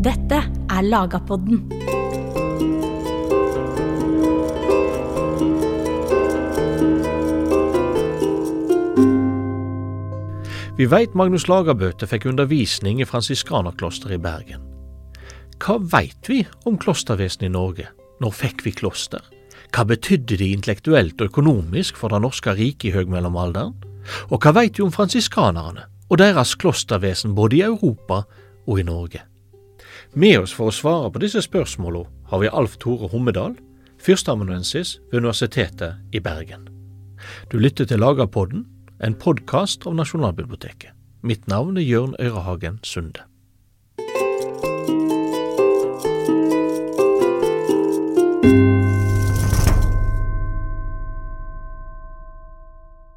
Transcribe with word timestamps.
Dette 0.00 0.38
er 0.72 0.80
Lagapodden. 0.80 1.58
Vi 10.78 10.86
veit 10.88 11.12
Magnus 11.12 11.44
Lagerbøte 11.52 12.08
fikk 12.08 12.30
undervisning 12.32 13.02
i 13.04 13.04
fransiskanerklosteret 13.04 14.16
i 14.16 14.22
Bergen. 14.24 14.64
Hva 15.60 15.76
veit 15.92 16.32
vi 16.32 16.46
om 16.64 16.80
klostervesenet 16.80 17.50
i 17.50 17.52
Norge? 17.52 17.90
Når 18.24 18.36
fikk 18.40 18.64
vi 18.64 18.72
kloster? 18.72 19.20
Hva 19.68 19.84
betydde 19.84 20.40
de 20.40 20.48
intellektuelt 20.54 21.20
og 21.20 21.28
økonomisk 21.28 22.00
for 22.00 22.08
det 22.08 22.22
norske 22.24 22.56
riket 22.56 22.88
i 22.88 22.94
høgmellomalderen? 22.96 23.76
Og 24.32 24.40
hva 24.40 24.56
veit 24.56 24.80
vi 24.80 24.88
om 24.88 24.96
fransiskanerne 24.96 25.90
og 26.08 26.22
deres 26.24 26.56
klostervesen 26.56 27.36
både 27.36 27.60
i 27.60 27.66
Europa 27.68 28.24
og 28.64 28.80
i 28.80 28.88
Norge? 28.88 29.28
Med 30.12 30.40
oss 30.40 30.50
for 30.50 30.70
å 30.70 30.74
svare 30.74 31.10
på 31.14 31.20
disse 31.22 31.38
spørsmålene 31.44 32.10
har 32.32 32.40
vi 32.42 32.50
Alf 32.50 32.74
Tore 32.82 33.06
Hommedal, 33.12 33.54
førsteamanuensis 34.02 34.96
ved 35.12 35.22
Universitetet 35.22 36.02
i 36.10 36.18
Bergen. 36.18 36.66
Du 37.52 37.60
lytter 37.62 37.86
til 37.86 38.02
Lagerpodden, 38.02 38.66
en 38.98 39.14
podkast 39.14 39.86
av 39.86 39.94
Nasjonalbiblioteket. 39.94 40.90
Mitt 41.22 41.46
navn 41.46 41.78
er 41.78 41.86
Jørn 41.86 42.16
Øyrehagen 42.18 42.80
Sunde. 42.82 43.22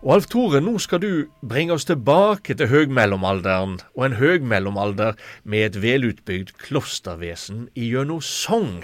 Og 0.03 0.17
Alf 0.17 0.25
Tore, 0.27 0.59
nå 0.59 0.73
skal 0.83 0.99
du 0.99 1.11
bringe 1.47 1.71
oss 1.77 1.85
tilbake 1.87 2.57
til 2.59 2.67
høgmellomalderen, 2.67 3.77
og 3.95 4.05
en 4.05 4.17
høgmellomalder 4.19 5.13
med 5.47 5.65
et 5.69 5.77
velutbygd 5.79 6.51
klostervesen 6.59 7.69
gjennom 7.79 8.19
sang. 8.19 8.83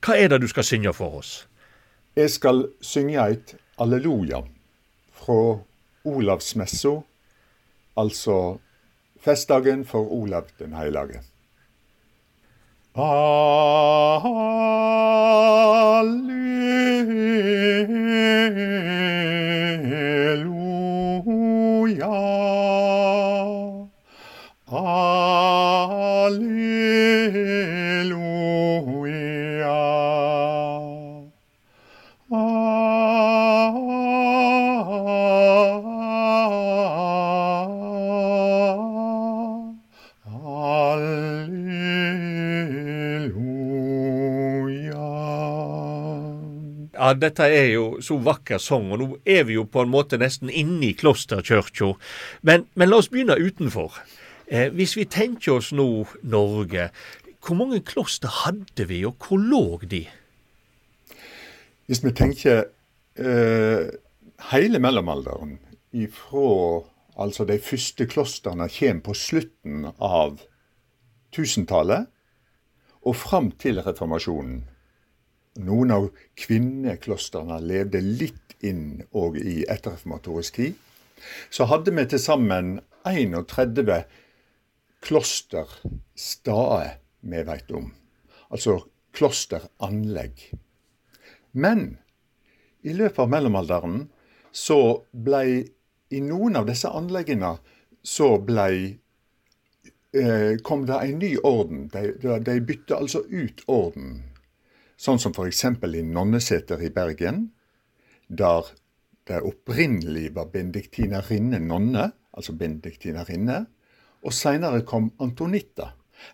Hva 0.00 0.16
er 0.16 0.32
det 0.32 0.40
du 0.40 0.48
skal 0.48 0.64
synge 0.64 0.94
for 0.96 1.20
oss? 1.20 1.44
Jeg 2.16 2.32
skal 2.32 2.64
synge 2.80 3.20
et 3.34 3.54
alleluja 3.76 4.40
fra 5.12 5.60
Olavsmessa, 6.08 6.96
altså 8.00 8.56
festdagen 9.20 9.84
for 9.84 10.08
Olav 10.08 10.48
den 10.58 10.72
heilage. 10.80 11.20
Alleluia. 12.96 13.34
Alleluia. 21.84 22.24
Dette 47.20 47.46
er 47.50 47.70
jo 47.74 47.84
så 48.04 48.18
vakker 48.22 48.60
sang, 48.62 48.90
og 48.92 49.00
nå 49.00 49.08
er 49.28 49.44
vi 49.48 49.58
jo 49.58 49.66
på 49.68 49.84
en 49.84 49.92
måte 49.92 50.18
nesten 50.20 50.50
inne 50.50 50.90
i 50.90 50.96
klosterkirka. 50.98 51.92
Men, 52.42 52.66
men 52.74 52.90
la 52.90 53.00
oss 53.02 53.10
begynne 53.12 53.38
utenfor. 53.40 53.98
Eh, 54.46 54.70
hvis 54.74 54.96
vi 54.98 55.06
tenker 55.08 55.58
oss 55.58 55.72
nå 55.72 56.06
Norge, 56.22 56.90
hvor 57.44 57.58
mange 57.58 57.80
kloster 57.84 58.32
hadde 58.44 58.88
vi, 58.88 59.02
og 59.04 59.16
hvor 59.20 59.40
lå 59.40 59.80
de? 59.88 60.04
Hvis 61.86 62.00
vi 62.04 62.12
tenker 62.16 62.64
eh, 63.20 63.92
hele 64.50 64.80
mellomalderen, 64.80 65.58
ifra 65.94 66.82
altså 67.20 67.44
de 67.46 67.58
første 67.62 68.06
klostrene 68.10 68.68
kommer 68.72 69.04
på 69.04 69.14
slutten 69.14 69.86
av 70.02 70.40
tusentallet 71.34 72.08
og 73.04 73.16
fram 73.16 73.52
til 73.60 73.82
reformasjonen. 73.84 74.64
Noen 75.62 75.92
av 75.94 76.08
kvinneklostrene 76.40 77.60
levde 77.62 78.00
litt 78.02 78.56
inn 78.64 79.04
òg 79.14 79.38
i 79.38 79.62
etterreformatorisk 79.70 80.58
tid. 80.58 80.74
Så 81.50 81.68
hadde 81.70 81.94
vi 81.94 82.04
til 82.10 82.20
sammen 82.20 82.80
31 83.06 84.04
klosterstader 85.04 86.98
vi 87.24 87.44
veit 87.46 87.70
om. 87.70 87.92
Altså 88.50 88.80
klosteranlegg. 89.14 90.50
Men 91.52 91.98
i 92.82 92.92
løpet 92.96 93.22
av 93.22 93.30
mellomalderen 93.30 94.08
så 94.54 95.04
blei 95.12 95.62
i 96.14 96.20
noen 96.22 96.58
av 96.58 96.66
disse 96.68 96.90
anleggene 96.90 97.54
så 98.04 98.34
blei 98.44 98.98
eh, 100.14 100.60
kom 100.66 100.84
det 100.86 100.98
en 101.00 101.18
ny 101.22 101.32
orden. 101.42 101.88
De, 101.92 102.12
de, 102.20 102.60
bytta 102.60 103.00
altså 103.00 103.24
ut 103.30 103.64
orden. 103.66 104.33
Sånn 105.04 105.18
som 105.20 105.34
f.eks. 105.36 105.66
i 105.68 106.02
Nonneseter 106.08 106.80
i 106.80 106.88
Bergen, 106.88 107.50
der 108.28 108.70
det 109.28 109.42
opprinnelig 109.44 110.30
var 110.36 110.48
benediktinerinne 110.52 111.58
nonne, 111.60 112.06
altså 112.32 112.54
benediktinerinne, 112.56 113.66
og 114.24 114.32
seinere 114.32 114.80
kom 114.88 115.10
Antonitta. 115.20 115.90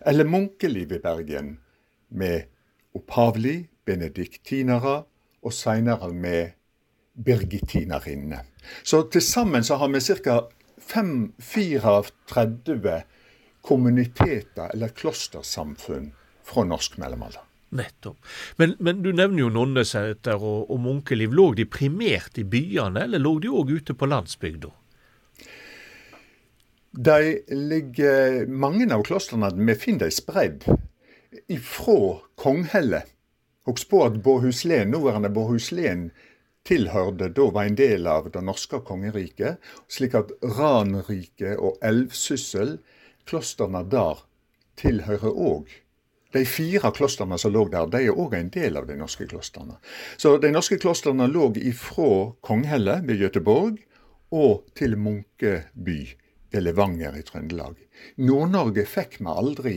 Eller 0.07 0.29
munkeliv 0.29 0.93
i 0.95 1.01
Bergen, 1.03 1.57
med 2.15 2.47
opphavlig 2.95 3.67
benediktinere, 3.87 5.03
og 5.41 5.53
seinere 5.57 6.13
med 6.13 6.51
birgittinerinne. 7.25 8.39
Så 8.83 9.01
til 9.11 9.21
sammen 9.25 9.63
så 9.67 9.75
har 9.81 9.89
vi 9.91 9.99
ca. 9.99 10.39
34 10.91 13.01
kommuniteter, 13.61 14.67
eller 14.71 14.87
klostersamfunn, 14.95 16.11
fra 16.43 16.63
norsk 16.67 16.97
mellomalder. 17.01 17.50
Nettopp. 17.71 18.19
Men, 18.59 18.75
men 18.79 18.99
du 19.03 19.11
nevner 19.15 19.45
jo 19.45 19.49
Nonneseter 19.53 20.39
og, 20.39 20.69
og 20.71 20.79
munkeliv. 20.83 21.31
Lå 21.35 21.51
de 21.55 21.65
primært 21.69 22.39
i 22.41 22.43
byene, 22.43 23.05
eller 23.05 23.23
lå 23.23 23.37
de 23.43 23.51
òg 23.51 23.71
ute 23.79 23.95
på 23.95 24.09
landsbygda? 24.11 24.71
De 26.91 27.19
ligger, 27.55 28.47
mange 28.51 28.89
av 28.91 29.05
klostrene 29.07 29.53
vi 29.55 29.75
finner 29.79 30.09
de 30.09 30.15
spredd 30.15 30.67
ifra 31.47 32.19
Konghelle. 32.35 33.05
Husk 33.69 33.87
på 33.93 34.01
at 34.03 34.17
Båhuslen, 34.25 34.91
nåværende 34.91 35.29
Båhuslen 35.31 36.09
tilhørte 36.67 37.29
da 37.31 37.45
var 37.53 37.69
en 37.69 37.77
del 37.77 38.07
av 38.09 38.27
det 38.33 38.41
norske 38.45 38.81
kongeriket, 38.85 39.61
slik 39.87 40.17
at 40.17 40.33
Ranriket 40.57 41.55
og 41.57 41.79
Elvsyssel, 41.85 42.75
klostrene 43.29 43.85
der, 43.89 44.25
tilhører 44.81 45.31
òg. 45.31 45.71
De 46.31 46.45
fire 46.47 46.91
klostrene 46.95 47.37
som 47.41 47.53
lå 47.53 47.65
der, 47.71 47.89
de 47.91 48.05
er 48.07 48.17
òg 48.17 48.35
en 48.37 48.51
del 48.53 48.79
av 48.79 48.87
de 48.87 48.95
norske 48.99 49.27
klostrene. 49.27 49.77
Så 50.17 50.37
de 50.39 50.51
norske 50.53 50.79
klostrene 50.79 51.27
lå 51.27 51.51
ifra 51.59 52.31
Konghelle 52.45 53.01
ved 53.07 53.19
Göteborg 53.23 53.81
og 54.31 54.63
til 54.79 54.95
Munkeby 54.95 55.99
ved 56.51 56.63
Levanger 56.63 57.17
i 57.19 57.25
Trøndelag. 57.27 57.75
Nord-Norge 58.23 58.85
fikk 58.87 59.19
vi 59.19 59.27
aldri 59.31 59.75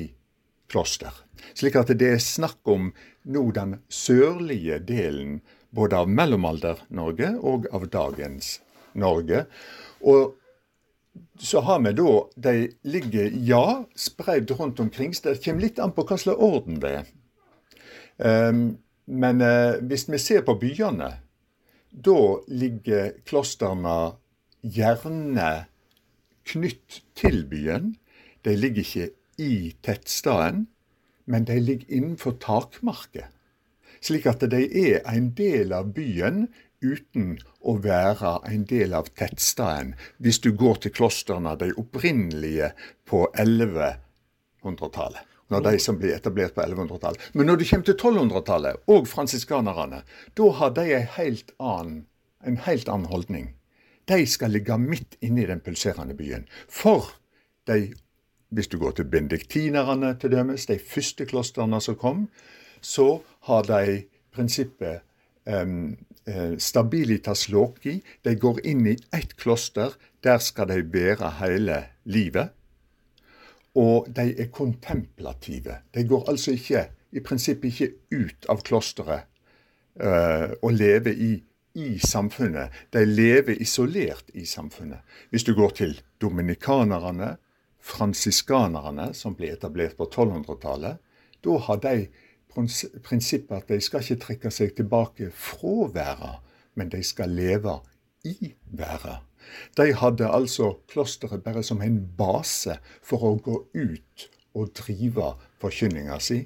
kloster. 0.71 1.13
Slik 1.55 1.77
at 1.79 1.91
det 1.99 2.15
er 2.15 2.23
snakk 2.23 2.63
om 2.71 2.93
nå 3.25 3.45
den 3.57 3.79
sørlige 3.93 4.79
delen 4.87 5.41
både 5.75 6.05
av 6.05 6.11
mellomalder-Norge 6.11 7.35
og 7.43 7.67
av 7.75 7.89
dagens 7.91 8.61
Norge. 8.95 9.45
Og 10.07 10.37
så 11.39 11.61
har 11.61 11.81
vi 11.81 11.93
da 11.93 12.13
De 12.37 12.55
ligger, 12.83 13.31
ja, 13.35 13.85
spredd 13.97 14.51
rundt 14.51 14.81
omkring. 14.81 15.15
Så 15.15 15.29
det 15.29 15.45
kommer 15.45 15.67
litt 15.67 15.79
an 15.79 15.93
på 15.95 16.07
hva 16.07 16.19
slags 16.19 16.41
orden 16.43 16.81
det 16.83 16.95
er. 17.01 17.13
Um, 18.19 18.79
men 19.07 19.43
uh, 19.43 19.81
hvis 19.83 20.07
vi 20.09 20.19
ser 20.23 20.45
på 20.47 20.55
byene, 20.59 21.11
da 21.91 22.21
ligger 22.49 23.13
klostrene 23.27 24.15
gjerne 24.63 25.51
knytt 26.49 27.03
til 27.19 27.45
byen. 27.51 27.95
De 28.45 28.57
ligger 28.57 28.85
ikke 28.85 29.11
i 29.39 29.75
tettstaden, 29.83 30.67
men 31.27 31.47
de 31.49 31.59
ligger 31.61 31.91
innenfor 31.91 32.37
takmarket. 32.41 33.31
Slik 34.05 34.27
at 34.29 34.43
de 34.53 34.67
er 34.69 35.01
en 35.09 35.31
del 35.37 35.73
av 35.73 35.95
byen 35.97 36.49
uten 36.85 37.39
å 37.65 37.77
være 37.83 38.37
en 38.51 38.65
del 38.69 38.95
av 38.97 39.09
tettstaden, 39.19 39.95
hvis 40.23 40.41
du 40.45 40.53
går 40.53 40.83
til 40.85 40.95
klostrene, 40.95 41.57
de 41.61 41.73
opprinnelige 41.81 42.73
på 43.09 43.25
1100-tallet. 43.33 45.23
Når 45.53 45.61
de 45.67 45.75
som 45.83 45.99
blir 46.01 46.15
etablert 46.17 46.55
på 46.57 46.63
1100-tallet. 46.65 47.21
Men 47.35 47.47
når 47.51 47.57
du 47.61 47.67
kommer 47.69 47.89
til 47.89 47.99
1200-tallet, 47.99 48.87
og 48.89 49.09
fransiskanerne, 49.09 50.01
da 50.37 50.47
har 50.61 50.71
de 50.77 50.87
en 50.95 51.11
helt 51.19 51.53
annen, 51.59 51.99
en 52.45 52.63
helt 52.65 52.89
annen 52.89 53.11
holdning. 53.13 53.53
De 54.09 54.25
skal 54.29 54.53
ligge 54.53 54.77
midt 54.81 55.17
inne 55.25 55.45
i 55.45 55.49
den 55.49 55.61
pulserende 55.65 56.17
byen. 56.17 56.49
For 56.69 57.13
de 57.69 57.95
hvis 58.55 58.69
du 58.69 58.79
går 58.79 58.91
til 58.91 59.05
benediktinerne 59.05 60.15
til 60.21 60.31
dømes, 60.31 60.67
de 60.67 60.79
første 60.79 61.27
klostrene 61.27 61.81
som 61.81 61.97
kom, 61.99 62.29
så 62.81 63.19
har 63.49 63.67
de 63.67 64.03
prinsippet 64.35 65.03
um, 65.47 65.97
stabilitas 66.59 67.49
loki. 67.53 67.99
De 68.25 68.33
går 68.41 68.63
inn 68.67 68.87
i 68.89 68.97
ett 69.13 69.37
kloster. 69.37 69.93
Der 70.25 70.39
skal 70.41 70.71
de 70.71 70.83
bære 70.83 71.31
hele 71.41 71.83
livet. 72.05 72.55
Og 73.75 74.07
de 74.17 74.31
er 74.39 74.53
kontemplative. 74.55 75.81
De 75.95 76.05
går 76.09 76.29
altså 76.31 76.55
ikke, 76.55 76.87
i 77.13 77.21
prinsippet 77.21 77.73
ikke 77.73 77.91
ut 78.15 78.47
av 78.51 78.63
klosteret 78.67 79.27
uh, 80.01 80.55
og 80.63 80.73
lever 80.75 81.15
i, 81.15 81.33
i 81.75 81.99
samfunnet. 81.99 82.71
De 82.95 83.05
lever 83.07 83.59
isolert 83.63 84.31
i 84.35 84.47
samfunnet. 84.47 85.03
Hvis 85.31 85.47
du 85.47 85.55
går 85.55 85.75
til 85.81 85.97
dominikanerne, 86.23 87.35
fransiskanerne, 87.85 89.11
som 89.15 89.35
ble 89.37 89.51
etablert 89.53 89.99
på 89.99 90.07
1200-tallet, 90.07 91.03
da 91.45 91.59
har 91.67 91.81
de 91.83 92.07
prinsippet 92.55 93.57
at 93.59 93.71
de 93.71 93.81
skal 93.83 94.05
ikke 94.05 94.23
trekke 94.27 94.53
seg 94.55 94.75
tilbake 94.79 95.31
fra 95.35 95.91
verden, 95.95 96.41
men 96.75 96.91
de 96.93 97.03
skal 97.07 97.35
leve 97.35 97.79
i 98.25 98.55
verden. 98.73 99.23
De 99.77 99.91
hadde 99.93 100.31
altså 100.31 100.73
klosteret 100.91 101.45
bare 101.45 101.63
som 101.63 101.83
en 101.85 102.01
base 102.19 102.79
for 103.05 103.27
å 103.29 103.37
gå 103.45 103.61
ut 103.75 104.29
og 104.55 104.73
drive 104.79 105.35
forkynninga 105.63 106.19
si. 106.23 106.45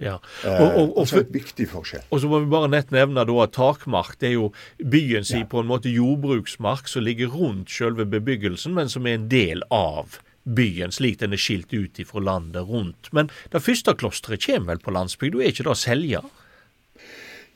Ja. 0.00 0.16
Og, 0.48 0.62
og, 0.64 0.78
og, 0.80 0.98
altså 1.02 1.20
et 1.20 1.32
viktig 1.34 1.66
forskjell. 1.68 2.06
Og 2.08 2.22
så 2.22 2.28
må 2.30 2.40
vi 2.40 2.48
bare 2.52 2.70
nett 2.72 2.92
nevne 2.94 3.26
da 3.28 3.36
at 3.44 3.52
takmark 3.52 4.16
det 4.22 4.30
er 4.30 4.36
jo 4.38 4.46
byen 4.80 5.26
si 5.28 5.42
ja. 5.42 5.48
på 5.48 5.60
en 5.60 5.68
måte 5.68 5.92
jordbruksmark 5.92 6.88
som 6.88 7.04
ligger 7.04 7.34
rundt 7.34 7.72
selve 7.72 8.06
bebyggelsen, 8.08 8.72
men 8.78 8.88
som 8.88 9.04
er 9.04 9.18
en 9.18 9.28
del 9.32 9.64
av 9.68 10.16
byen, 10.44 10.92
slik 10.92 11.20
den 11.20 11.34
er 11.36 11.40
skilt 11.40 11.72
ut 11.72 12.00
ifra 12.00 12.22
landet 12.24 12.68
rundt. 12.68 13.12
Men 13.12 13.30
det 13.52 13.62
første 13.64 13.94
klosteret 13.98 14.44
kommer 14.46 14.74
vel 14.74 14.82
på 14.84 14.94
landsbygda, 14.94 15.42
er 15.42 15.54
ikke 15.54 15.68
det 15.68 15.76
Selja? 15.80 16.22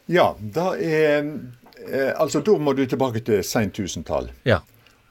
Ja, 0.06 0.34
da 0.38 0.74
er 0.76 1.24
eh, 1.24 2.12
Altså, 2.20 2.40
da 2.44 2.58
må 2.60 2.72
du 2.76 2.84
tilbake 2.86 3.20
til 3.24 3.42
seint 3.44 3.74
tusentall. 3.76 4.30
Ja. 4.44 4.60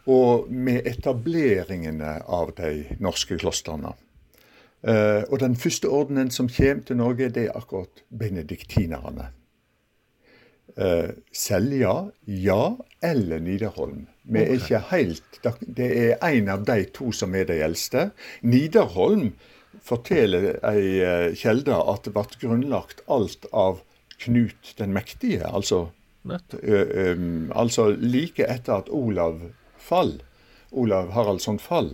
Og 0.10 0.50
med 0.52 0.88
etableringene 0.90 2.20
av 2.28 2.54
de 2.58 2.98
norske 3.00 3.38
klostrene. 3.40 3.94
Uh, 4.84 5.24
og 5.32 5.38
den 5.40 5.54
første 5.56 5.88
ordenen 5.88 6.28
som 6.28 6.50
kommer 6.52 6.84
til 6.84 6.98
Norge, 7.00 7.30
det 7.32 7.46
er 7.46 7.56
akkurat 7.56 8.02
benediktinerne. 8.12 9.30
Uh, 10.74 11.14
Selja, 11.32 12.10
ja, 12.26 12.76
eller 13.02 13.40
Nidarholm. 13.40 14.08
Vi 14.24 14.40
er 14.40 14.54
ikke 14.56 14.80
helt 14.90 15.40
Det 15.78 15.90
er 16.00 16.14
en 16.24 16.48
av 16.50 16.64
de 16.66 16.86
to 16.96 17.12
som 17.12 17.36
er 17.36 17.46
de 17.50 17.60
eldste. 17.66 18.08
Nidarholm 18.42 19.34
forteller 19.84 20.54
ei 20.64 21.02
eh, 21.04 21.34
kjelde 21.36 21.76
at 21.76 22.06
det 22.06 22.14
ble 22.16 22.24
grunnlagt 22.40 23.04
alt 23.12 23.50
av 23.52 23.82
Knut 24.24 24.76
den 24.78 24.94
mektige. 24.96 25.44
Altså, 25.44 25.90
um, 26.24 27.50
altså 27.52 27.90
like 28.00 28.46
etter 28.48 28.78
at 28.78 28.92
Olav 28.94 29.42
fall. 29.76 30.14
Olav 30.72 31.12
Haraldsson 31.12 31.60
fall. 31.60 31.92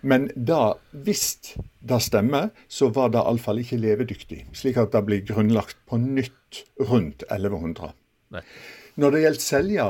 Men 0.00 0.30
da, 0.36 0.78
hvis 0.92 1.56
det 1.84 2.00
stemmer, 2.06 2.48
så 2.68 2.88
var 2.94 3.12
det 3.12 3.20
iallfall 3.20 3.60
ikke 3.60 3.80
levedyktig. 3.82 4.40
Slik 4.56 4.80
at 4.80 4.94
det 4.94 5.04
blir 5.04 5.26
grunnlagt 5.26 5.76
på 5.90 5.98
nytt 6.00 6.64
rundt 6.80 7.26
1100. 7.28 7.92
Nei. 8.34 8.42
Når 8.96 9.12
det 9.12 9.22
gjelder 9.22 9.44
Selja, 9.44 9.86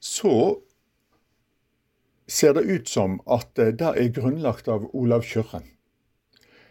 så 0.00 0.34
ser 2.28 2.54
det 2.58 2.66
ut 2.68 2.88
som 2.88 3.18
at 3.26 3.58
eh, 3.58 3.72
det 3.72 3.92
er 3.96 4.14
grunnlagt 4.14 4.68
av 4.68 4.88
Olav 4.92 5.24
Kjørre. 5.26 5.62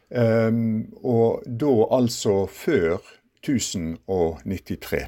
Um, 0.08 0.88
og 1.04 1.44
da 1.44 1.72
altså 1.98 2.46
før 2.48 3.02
1093. 3.42 5.02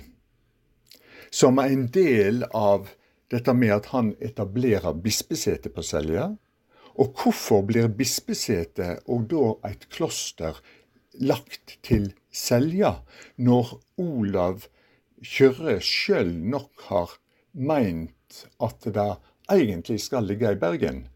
Som 1.32 1.62
er 1.62 1.72
en 1.72 1.86
del 1.94 2.44
av 2.56 2.90
dette 3.32 3.54
med 3.54 3.72
at 3.78 3.92
han 3.94 4.12
etablerer 4.20 4.98
bispesetet 5.00 5.72
på 5.76 5.86
Selja. 5.86 6.32
Og 7.00 7.14
hvorfor 7.16 7.64
blir 7.70 7.88
bispesetet 7.96 9.06
og 9.08 9.30
da 9.32 9.54
et 9.70 9.86
kloster 9.94 10.58
lagt 11.20 11.78
til 11.86 12.12
Selja, 12.32 12.98
når 13.38 13.78
Olav 14.02 14.68
Kjørre 15.26 15.80
sjøl 15.84 16.32
nok 16.32 16.86
har 16.90 17.18
meint 17.54 18.46
at 18.64 18.86
det 18.86 19.10
egentlig 19.52 20.00
skal 20.04 20.28
ligge 20.30 20.54
i 20.54 20.60
Bergen. 20.60 21.08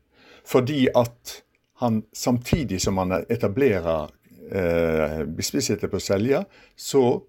Fordi 0.44 0.88
at 0.96 1.44
han 1.82 2.04
samtidig 2.14 2.82
som 2.82 2.98
han 2.98 3.16
etablerer 3.30 4.12
eh, 4.52 5.24
bispesetet 5.26 5.92
på 5.92 6.00
Selja, 6.00 6.44
så 6.76 7.24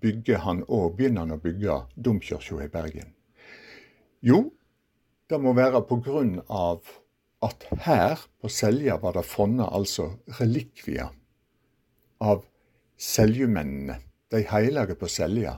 bygger 0.00 0.44
han 0.46 0.62
og 0.68 0.96
begynner 0.96 1.26
han 1.26 1.36
å 1.36 1.42
bygge 1.42 1.78
domkirka 1.96 2.62
i 2.64 2.70
Bergen. 2.72 3.12
Jo, 4.22 4.44
det 5.28 5.40
må 5.42 5.54
være 5.56 5.82
av 6.48 6.80
at 7.42 7.66
her 7.82 8.20
på 8.40 8.48
Selja 8.48 8.96
var 9.02 9.16
det 9.16 9.26
funnet 9.26 9.66
altså 9.66 10.12
relikvier 10.38 11.10
av 12.22 12.44
seljumennene, 13.02 13.98
de 14.30 14.44
hellige 14.46 14.94
på 14.94 15.08
Selja. 15.10 15.56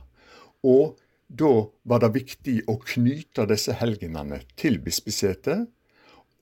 Og 0.64 0.96
da 1.28 1.52
var 1.84 2.02
det 2.05 2.14
viktig 2.14 2.56
å 2.70 2.78
knyte 2.81 3.46
disse 3.50 3.76
helgenene 3.81 4.40
til 4.61 4.78
bispesetet, 4.84 5.69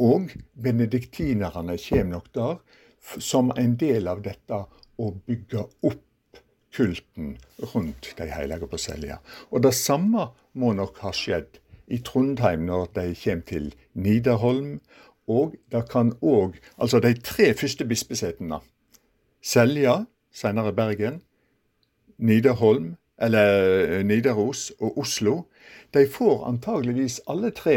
og 0.03 0.33
benediktinerne 0.59 1.77
kommer 1.79 2.11
nok 2.17 2.31
der 2.35 2.57
som 3.23 3.53
en 3.59 3.77
del 3.79 4.09
av 4.09 4.23
dette 4.25 4.63
å 4.99 5.11
bygge 5.27 5.67
opp 5.89 6.41
kulten 6.73 7.37
rundt 7.75 8.15
de 8.19 8.29
hellige 8.31 8.69
på 8.71 8.81
Selja. 8.81 9.19
Og 9.51 9.63
det 9.67 9.75
samme 9.77 10.31
må 10.59 10.73
nok 10.77 11.03
ha 11.05 11.13
skjedd 11.15 11.61
i 11.93 12.01
Trondheim 12.05 12.65
når 12.69 12.89
de 12.97 13.07
kommer 13.23 13.47
til 13.49 13.69
Nidarholm. 13.93 14.79
Og 15.31 15.55
det 15.71 15.85
kan 15.93 16.15
òg 16.21 16.57
Altså 16.77 16.99
de 17.01 17.13
tre 17.15 17.53
første 17.55 17.85
bispesetene. 17.87 18.59
Selja, 19.43 20.05
senere 20.33 20.73
Bergen. 20.73 21.21
Nidarholm, 22.19 22.97
eller 23.23 23.79
eh, 23.83 24.05
Nidaros 24.05 24.71
og 24.81 24.99
Oslo, 24.99 25.43
de 25.95 26.07
får 26.09 26.47
antageligvis 26.49 27.21
alle 27.31 27.53
tre 27.55 27.77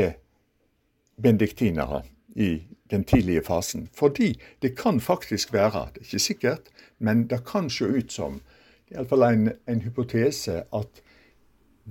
benediktinere 1.22 2.04
i 2.36 2.64
den 2.92 3.04
tidlige 3.04 3.44
fasen. 3.44 3.90
Fordi 3.94 4.36
det 4.62 4.78
kan 4.78 5.00
faktisk 5.00 5.54
være, 5.54 5.88
det 5.94 6.02
er 6.02 6.10
ikke 6.10 6.20
sikkert, 6.20 6.70
men 7.00 7.28
det 7.28 7.46
kan 7.46 7.70
se 7.70 7.86
ut 7.86 8.12
som, 8.12 8.42
iallfall 8.92 9.28
en, 9.30 9.50
en 9.68 9.82
hypotese, 9.82 10.64
at 10.74 11.02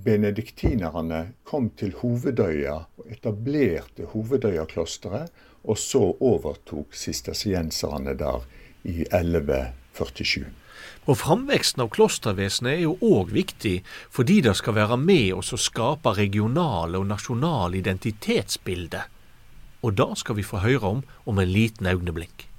benediktinerne 0.03 1.21
kom 1.43 1.69
til 1.77 1.93
Hovedøya 2.01 2.75
og 2.97 3.11
etablerte 3.11 4.07
Hovedøya-klosteret, 4.11 5.31
og 5.63 5.77
så 5.77 6.03
overtok 6.19 6.93
sistersienserne 6.93 8.13
der 8.19 8.45
i 8.83 9.01
1147. 9.01 10.45
Og 11.05 11.19
Framveksten 11.21 11.83
av 11.85 11.91
klostervesenet 11.93 12.73
er 12.73 12.83
jo 12.85 12.95
òg 13.01 13.33
viktig 13.35 13.75
fordi 14.13 14.41
det 14.45 14.55
skal 14.57 14.77
være 14.79 14.97
med 15.01 15.33
oss 15.37 15.53
å 15.53 15.61
skape 15.61 16.15
regionale 16.17 17.01
og 17.01 17.09
nasjonale 17.11 17.81
identitetsbilder. 17.81 19.11
Og 19.85 19.93
det 19.93 20.11
skal 20.17 20.39
vi 20.39 20.47
få 20.47 20.63
høre 20.65 20.97
om 20.97 21.05
om 21.29 21.39
en 21.39 21.51
liten 21.51 21.85
øyeblikk. 21.85 22.49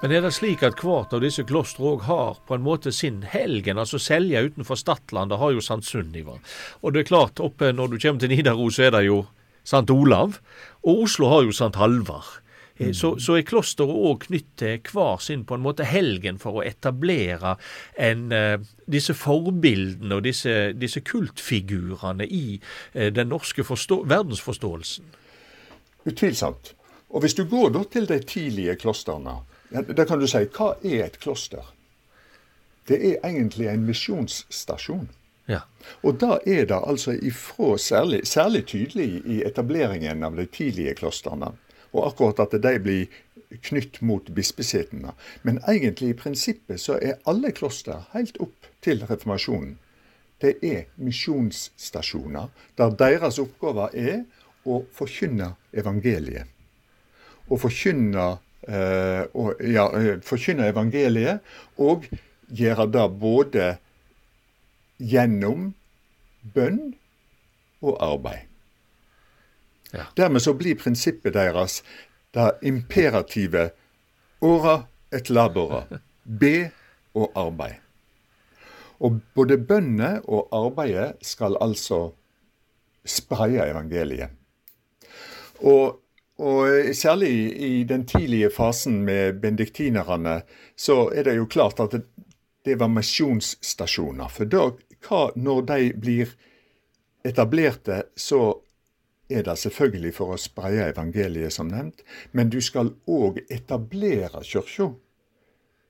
Men 0.00 0.12
er 0.14 0.22
det 0.22 0.30
slik 0.36 0.60
at 0.62 0.78
hvert 0.78 1.14
av 1.16 1.24
disse 1.24 1.42
klostrene 1.42 1.96
òg 1.96 2.04
har 2.06 2.36
på 2.46 2.54
en 2.54 2.62
måte 2.62 2.92
sin 2.94 3.24
helgen? 3.26 3.80
Altså 3.82 3.98
Selja 3.98 4.44
utenfor 4.46 4.78
Stadlandet 4.78 5.40
har 5.40 5.56
jo 5.56 5.64
Sankt 5.64 5.88
Sunniva. 5.88 6.36
Og 6.86 6.94
det 6.94 7.02
er 7.02 7.08
klart, 7.10 7.42
oppe 7.42 7.72
når 7.74 7.90
du 7.90 7.98
kommer 7.98 8.22
til 8.22 8.30
Nidaros, 8.30 8.78
så 8.78 8.86
er 8.86 8.94
det 8.94 9.08
jo 9.08 9.24
St. 9.68 9.90
Olav, 9.92 10.38
og 10.82 11.02
Oslo 11.04 11.28
har 11.28 11.44
jo 11.44 11.52
St. 11.52 11.76
Halvard. 11.76 12.38
Eh, 12.78 12.86
mm. 12.86 12.94
Så, 12.94 13.18
så, 13.18 13.36
er 13.36 13.46
klosteret 13.46 13.90
òg 13.90 14.24
knytt 14.28 14.50
til 14.60 14.78
hver 14.92 15.20
sin 15.22 15.44
på 15.44 15.58
en 15.58 15.64
måte 15.64 15.86
helgen 15.88 16.38
for 16.40 16.60
å 16.60 16.64
etablere 16.66 17.56
en, 17.98 18.28
uh, 18.32 18.56
disse 18.86 19.16
forbildene 19.18 20.20
og 20.20 20.24
disse, 20.26 20.72
disse 20.78 21.02
kultfigurene 21.04 22.26
i 22.26 22.60
uh, 22.94 23.08
den 23.12 23.32
norske 23.34 23.66
verdensforståelsen. 23.66 25.10
Utvilsomt. 26.08 26.74
Og 27.08 27.24
hvis 27.24 27.34
du 27.34 27.44
går 27.48 27.72
da 27.74 27.82
til 27.90 28.06
de 28.08 28.20
tidlige 28.20 28.76
klostrene, 28.80 29.40
da 29.72 30.04
kan 30.08 30.20
du 30.20 30.28
si 30.28 30.44
hva 30.54 30.74
er 30.84 31.08
et 31.08 31.18
kloster? 31.20 31.74
Det 32.88 32.96
er 32.96 33.18
egentlig 33.24 33.68
en 33.68 33.84
misjonsstasjon. 33.84 35.08
Ja. 35.48 35.62
Og 36.04 36.18
da 36.20 36.36
er 36.46 36.66
det 36.68 36.76
altså 36.76 37.14
ifra 37.16 37.76
særlig, 37.80 38.26
særlig 38.28 38.66
tydelig 38.68 39.22
i 39.24 39.40
etableringen 39.48 40.22
av 40.22 40.36
de 40.36 40.46
tidlige 40.46 40.94
klostrene. 41.00 41.54
Og 41.96 42.06
akkurat 42.10 42.44
at 42.44 42.58
de 42.62 42.74
blir 42.84 43.06
knytt 43.64 44.02
mot 44.04 44.28
bispesetene. 44.36 45.14
Men 45.42 45.62
egentlig 45.68 46.12
i 46.12 46.18
prinsippet 46.18 46.82
så 46.82 46.98
er 47.00 47.22
alle 47.24 47.54
kloster 47.56 48.04
helt 48.12 48.36
opp 48.44 48.68
til 48.84 49.06
reformasjonen 49.08 49.78
det 50.40 50.58
er 50.62 50.86
misjonsstasjoner 51.02 52.50
der 52.78 52.94
deres 52.98 53.38
oppgave 53.42 53.88
er 53.94 54.22
å 54.68 54.82
forkynne 54.94 55.52
evangeliet. 55.72 56.46
Å 57.48 57.56
forkynne, 57.58 58.26
eh, 58.68 59.24
og, 59.34 59.62
ja, 59.64 59.88
eh, 59.96 60.20
forkynne 60.22 60.68
evangeliet 60.68 61.40
og 61.78 62.06
gjøre 62.48 62.86
det 62.92 63.06
både 63.20 63.78
gjennom 64.98 65.72
bønn 66.54 66.94
og 67.82 67.96
arbeid. 68.02 68.46
Ja. 69.92 70.04
Dermed 70.16 70.42
så 70.44 70.52
blir 70.54 70.76
prinsippet 70.76 71.34
deres 71.34 71.82
det 72.36 72.50
imperative 72.62 73.70
ora 74.40 74.82
et 75.10 75.30
labora. 75.30 75.84
Be 76.40 76.70
og 77.16 77.32
arbeid. 77.36 77.78
Og 79.00 79.20
både 79.34 79.56
bønnene 79.58 80.18
og 80.26 80.50
arbeidet 80.52 81.22
skal 81.24 81.56
altså 81.60 82.10
spreie 83.06 83.64
evangeliet. 83.64 84.34
Og, 85.64 86.00
og, 86.38 86.94
særlig 86.94 87.30
i 87.56 87.84
den 87.84 88.06
tidlige 88.06 88.50
fasen 88.56 89.02
med 89.04 89.40
benediktinerne, 89.40 90.42
så 90.76 91.08
er 91.14 91.22
det 91.22 91.36
jo 91.36 91.46
klart 91.46 91.80
at 91.80 91.92
det, 91.92 92.02
det 92.64 92.76
var 92.80 92.92
misjonsstasjoner. 92.92 94.28
For 94.28 94.44
da, 94.44 94.68
hva, 95.04 95.28
når 95.36 95.66
de 95.68 95.92
blir 95.94 96.32
etablerte, 97.26 98.02
så 98.16 98.60
er 99.28 99.44
det 99.44 99.58
selvfølgelig 99.60 100.14
for 100.16 100.32
å 100.32 100.40
spreie 100.40 100.88
evangeliet, 100.92 101.52
som 101.52 101.68
nevnt, 101.68 102.02
men 102.32 102.50
du 102.52 102.60
skal 102.64 102.94
òg 103.06 103.42
etablere 103.52 104.42
kirka. 104.44 104.92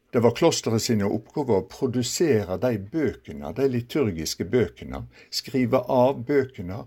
Det 0.09 0.23
var 0.25 0.33
klosteret 0.33 0.81
sine 0.83 1.05
oppgaver 1.05 1.61
å 1.61 1.67
produsere 1.69 2.57
de 2.63 2.79
bøkene, 2.81 3.53
de 3.53 3.67
liturgiske 3.69 4.47
bøkene, 4.49 5.03
skrive 5.31 5.83
av 5.85 6.23
bøkene, 6.27 6.81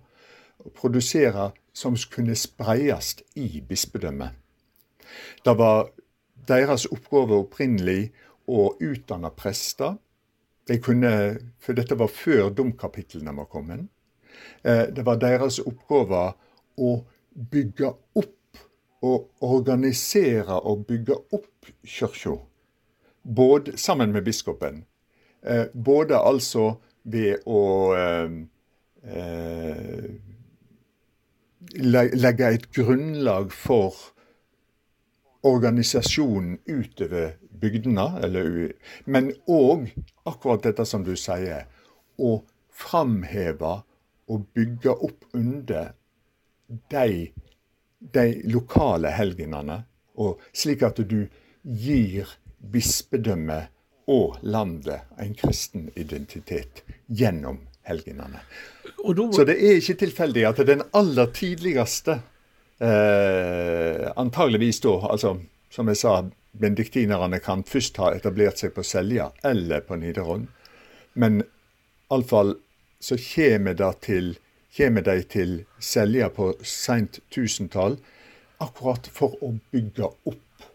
og 0.62 0.74
produsere 0.78 1.52
som 1.74 1.96
kunne 2.14 2.36
spreies 2.38 3.16
i 3.38 3.62
bispedømmet. 3.66 4.34
Det 5.46 5.54
var 5.58 5.92
deres 6.48 6.88
oppgave 6.90 7.38
opprinnelig 7.46 8.12
å 8.50 8.72
utdanne 8.82 9.32
prester. 9.38 9.98
De 10.72 10.78
kunne, 10.80 11.12
for 11.60 11.76
dette 11.76 11.98
var 12.00 12.08
før 12.08 12.52
domkapitlene 12.56 13.34
var 13.36 13.50
kommet. 13.52 13.90
Eh, 14.64 14.88
det 14.96 15.04
var 15.04 15.20
deres 15.20 15.60
oppgave 15.60 16.22
å 16.80 16.92
bygge 17.52 17.90
opp 18.22 18.62
og 19.02 19.44
organisere 19.44 20.62
og 20.62 20.86
bygge 20.88 21.18
opp 21.36 21.72
kirka. 21.84 22.38
Sammen 23.76 24.16
med 24.16 24.24
biskopen. 24.24 24.86
Eh, 25.44 25.68
både 25.74 26.18
altså 26.18 26.78
ved 27.04 27.44
å 27.50 27.62
eh, 27.98 28.30
legge 32.16 32.48
et 32.48 32.72
grunnlag 32.74 33.52
for 33.52 33.98
organisasjonen 35.48 36.60
utover 36.66 37.36
bygdene, 37.62 38.08
eller, 38.24 38.74
men 39.06 39.32
òg 39.50 39.88
akkurat 40.30 40.64
dette 40.68 40.86
som 40.86 41.06
du 41.06 41.16
sier, 41.18 41.66
å 42.22 42.42
framheve 42.72 43.80
og 44.32 44.46
bygge 44.56 44.94
opp 44.94 45.26
under 45.38 45.92
de, 46.94 47.32
de 48.00 48.26
lokale 48.54 49.12
helgenene, 49.16 49.82
slik 50.54 50.86
at 50.86 51.02
du 51.10 51.26
gir 51.64 52.30
bispedømmet 52.72 53.72
og 54.12 54.38
landet 54.42 55.08
en 55.22 55.34
kristen 55.38 55.90
identitet 55.96 56.84
gjennom 57.08 57.62
helgenene. 57.88 58.42
Så 59.34 59.46
det 59.48 59.58
er 59.58 59.80
ikke 59.80 59.98
tilfeldig 60.06 60.46
at 60.50 60.62
den 60.68 60.84
aller 60.98 61.32
tidligste, 61.34 62.20
eh, 62.82 64.12
antageligvis 64.16 64.82
da, 64.84 64.96
altså 65.14 65.38
som 65.72 65.88
jeg 65.88 66.02
sa, 66.02 66.16
benediktinerne 66.52 67.40
kan 67.40 67.64
først 67.64 67.98
ha 68.02 68.12
etablert 68.16 68.60
seg 68.60 68.74
på 68.76 68.84
Selja 68.84 69.30
eller 69.48 69.86
på 69.88 69.96
Nidaron. 69.96 70.50
men 71.14 71.44
iallfall 72.12 72.56
så 73.00 73.18
kommer 73.18 73.74
de 73.74 73.92
til 74.02 74.34
kommer 74.76 75.02
de 75.02 75.24
til 75.28 75.64
Selja 75.80 76.30
på 76.30 76.54
seint 76.64 77.20
tusentall, 77.34 77.98
akkurat 78.64 79.08
for 79.12 79.36
å 79.44 79.54
bygge 79.74 80.08
opp 80.30 80.68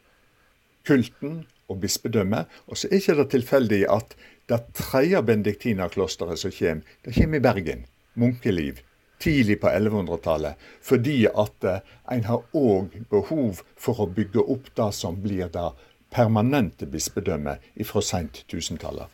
kulten 0.86 1.44
og 1.70 1.80
bispedømmet. 1.82 2.50
Og 2.68 2.78
så 2.78 2.90
er 2.90 3.00
ikke 3.00 3.16
det 3.20 3.28
tilfeldig 3.32 3.82
at 3.90 4.16
det 4.50 4.60
tredje 4.76 5.22
benediktinerklosteret 5.26 6.38
som 6.38 6.52
kommer, 6.54 6.98
det 7.04 7.14
kommer 7.16 7.40
i 7.40 7.46
Bergen. 7.46 7.86
Munkeliv. 8.14 8.82
Tidlig 9.22 9.60
på 9.60 9.70
1100-tallet. 9.72 10.54
Fordi 10.84 11.18
at 11.26 11.64
eh, 11.64 11.84
en 12.12 12.24
har 12.28 12.44
òg 12.56 12.96
behov 13.10 13.62
for 13.80 14.04
å 14.04 14.10
bygge 14.12 14.44
opp 14.44 14.68
det 14.76 14.90
som 14.96 15.16
blir 15.22 15.48
det 15.52 15.68
permanente 16.12 16.86
bispedømmet 16.86 17.72
fra 17.88 18.02
seint 18.04 18.44
tusentallet. 18.50 19.08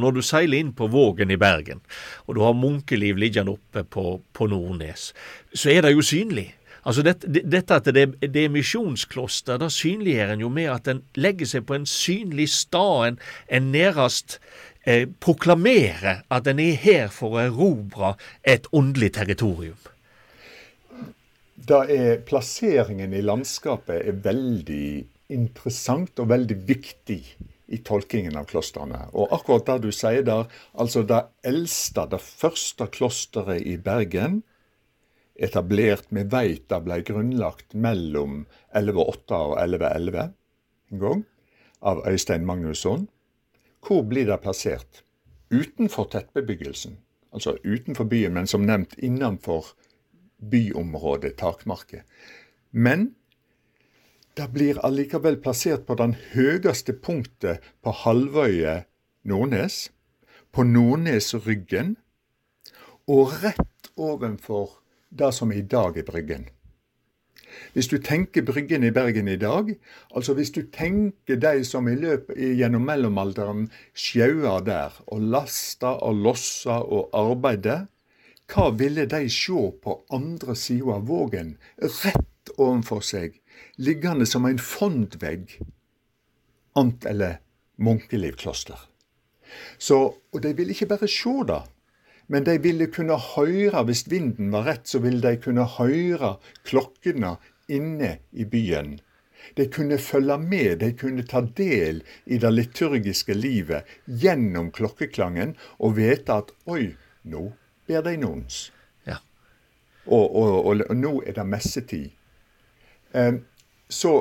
Når 0.00 0.16
du 0.16 0.22
seiler 0.24 0.60
inn 0.60 0.72
på 0.76 0.88
Vågen 0.90 1.30
i 1.30 1.38
Bergen, 1.40 1.82
og 2.26 2.36
du 2.36 2.40
har 2.44 2.56
munkeliv 2.58 3.18
liggende 3.20 3.54
oppe 3.56 3.84
på, 3.84 4.20
på 4.32 4.48
Nordnes, 4.50 5.10
så 5.54 5.70
er 5.72 5.86
det 5.86 5.94
jo 5.94 6.04
synlig. 6.04 6.50
Altså 6.80 7.02
Dette, 7.04 7.28
dette 7.28 7.76
at 7.76 7.88
det, 7.92 8.06
det 8.22 8.46
er 8.46 8.52
misjonskloster, 8.52 9.58
da 9.60 9.68
synliggjør 9.72 10.32
en 10.32 10.44
jo 10.46 10.48
med 10.52 10.70
at 10.72 10.88
en 10.88 11.02
legger 11.20 11.48
seg 11.50 11.66
på 11.68 11.76
en 11.76 11.84
synlig 11.88 12.48
stad, 12.54 13.10
en, 13.10 13.18
en 13.52 13.68
nærmest 13.74 14.38
eh, 14.84 15.06
proklamerer 15.20 16.24
at 16.28 16.50
en 16.50 16.60
er 16.62 16.76
her 16.80 17.08
for 17.14 17.36
å 17.36 17.44
erobre 17.46 18.14
et 18.42 18.68
åndelig 18.72 19.14
territorium. 19.18 19.78
Da 21.70 21.84
er 21.84 22.22
plasseringen 22.26 23.12
i 23.14 23.22
landskapet 23.22 24.00
er 24.00 24.20
veldig 24.24 24.86
interessant 25.30 26.18
og 26.18 26.30
veldig 26.32 26.56
viktig 26.66 27.22
i 27.70 27.78
tolkingen 27.86 28.38
av 28.40 28.48
klostrene. 28.50 29.04
Og 29.14 29.30
akkurat 29.34 29.68
det 29.68 29.86
du 29.86 29.92
sier 29.94 30.24
der, 30.26 30.48
altså 30.74 31.04
det 31.06 31.20
eldste, 31.46 32.08
det 32.10 32.20
første 32.24 32.88
klosteret 32.90 33.62
i 33.62 33.76
Bergen, 33.78 34.40
etablert, 35.40 36.08
vi 36.10 36.24
veit 36.28 36.66
det 36.68 36.80
ble 36.84 36.98
grunnlagt 37.06 37.76
mellom 37.78 38.42
1108 38.74 39.38
og 39.38 39.54
1111 39.62 40.26
en 40.90 41.04
gang, 41.04 41.22
av 41.80 42.02
Øystein 42.10 42.44
Magnusson. 42.44 43.06
Hvor 43.86 44.02
blir 44.06 44.26
det 44.26 44.40
plassert? 44.42 45.04
Utenfor 45.50 46.10
tettbebyggelsen, 46.12 46.98
altså 47.32 47.56
utenfor 47.64 48.04
byen, 48.04 48.34
men 48.34 48.46
som 48.46 48.66
nevnt 48.66 48.94
innenfor 48.98 49.72
byområdet, 50.50 51.36
takmarket. 51.40 52.04
Men 52.70 53.14
det 54.36 54.46
blir 54.52 54.78
allikevel 54.86 55.40
plassert 55.42 55.86
på 55.86 55.96
den 55.98 56.14
høyeste 56.34 56.94
punktet 56.94 57.64
på 57.82 57.94
halvøyet 58.04 58.86
Nordnes, 59.26 59.90
på 60.52 60.64
Nordnesryggen, 60.64 61.96
og 63.10 63.34
rett 63.42 63.90
ovenfor 63.98 64.78
det 65.10 65.32
som 65.34 65.52
i 65.52 65.62
dag 65.66 65.98
er 65.98 66.06
Bryggen. 66.06 66.46
Hvis 67.72 67.88
du 67.90 67.98
tenker 68.02 68.44
Bryggen 68.46 68.84
i 68.84 68.92
Bergen 68.94 69.28
i 69.28 69.38
dag, 69.40 69.72
altså 70.16 70.34
hvis 70.34 70.52
du 70.54 70.62
tenker 70.72 71.40
de 71.40 71.64
som 71.64 71.88
i 71.88 71.96
løpet 71.98 72.38
gjennom 72.58 72.84
mellomalderen 72.88 73.68
sjauer 73.94 74.64
der 74.66 74.96
og 75.06 75.24
lasta 75.32 75.96
og 76.06 76.22
lossa 76.26 76.80
og 76.82 77.10
arbeider, 77.16 77.86
hva 78.50 78.70
ville 78.74 79.06
de 79.06 79.28
se 79.30 79.66
på 79.82 79.96
andre 80.10 80.56
sida 80.58 80.96
av 80.96 81.06
Vågen, 81.06 81.54
rett 81.78 82.54
ovenfor 82.56 83.04
seg, 83.06 83.36
liggende 83.78 84.26
som 84.26 84.46
en 84.48 84.58
fondvegg, 84.58 85.58
annet 86.78 87.06
eller 87.06 87.38
Munkeliv 87.80 88.34
kloster. 88.36 88.76
Så, 89.78 89.96
og 90.12 90.42
de 90.42 90.52
vil 90.56 90.70
ikke 90.74 90.90
bare 90.90 91.08
se 91.08 91.32
det, 91.48 91.60
men 92.30 92.46
de 92.46 92.56
ville 92.62 92.86
kunne 92.94 93.16
høre, 93.18 93.82
hvis 93.88 94.04
vinden 94.10 94.52
var 94.54 94.68
rett, 94.68 94.86
så 94.86 95.00
ville 95.02 95.20
de 95.24 95.40
kunne 95.42 95.66
høre 95.66 96.36
klokkene 96.68 97.34
inne 97.70 98.18
i 98.30 98.46
byen. 98.46 99.00
De 99.58 99.66
kunne 99.72 99.98
følge 99.98 100.36
med, 100.38 100.76
de 100.78 100.92
kunne 100.94 101.24
ta 101.26 101.42
del 101.42 102.02
i 102.26 102.38
det 102.38 102.52
liturgiske 102.54 103.34
livet 103.34 103.88
gjennom 104.06 104.70
klokkeklangen 104.70 105.56
og 105.78 105.96
vite 105.98 106.36
at 106.44 106.52
oi, 106.70 106.92
nå 107.26 107.48
ber 107.90 108.04
de 108.06 108.14
nons. 108.22 108.68
Ja. 109.08 109.18
Og, 110.06 110.28
og, 110.28 110.52
og, 110.70 110.84
og, 110.86 110.96
nå 110.96 111.16
er 111.26 111.34
det 111.40 111.46
messetid. 111.50 112.12
Eh, 113.10 113.40
så 113.90 114.14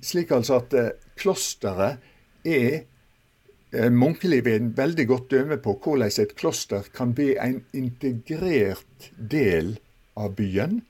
slik 0.00 0.32
altså 0.32 0.62
at 0.62 0.78
eh, 0.80 0.94
klosteret 1.20 2.00
er 2.48 2.86
eh, 3.72 3.90
Munkelivet 3.90 4.52
er 4.52 4.60
en 4.64 4.72
veldig 4.76 5.06
godt 5.06 5.30
døme 5.30 5.56
på 5.62 5.76
hvordan 5.84 6.10
et 6.22 6.34
kloster 6.38 6.82
kan 6.94 7.14
bli 7.14 7.34
en 7.40 7.62
integrert 7.76 9.10
del 9.16 9.76
av 10.16 10.34
byen 10.38 10.82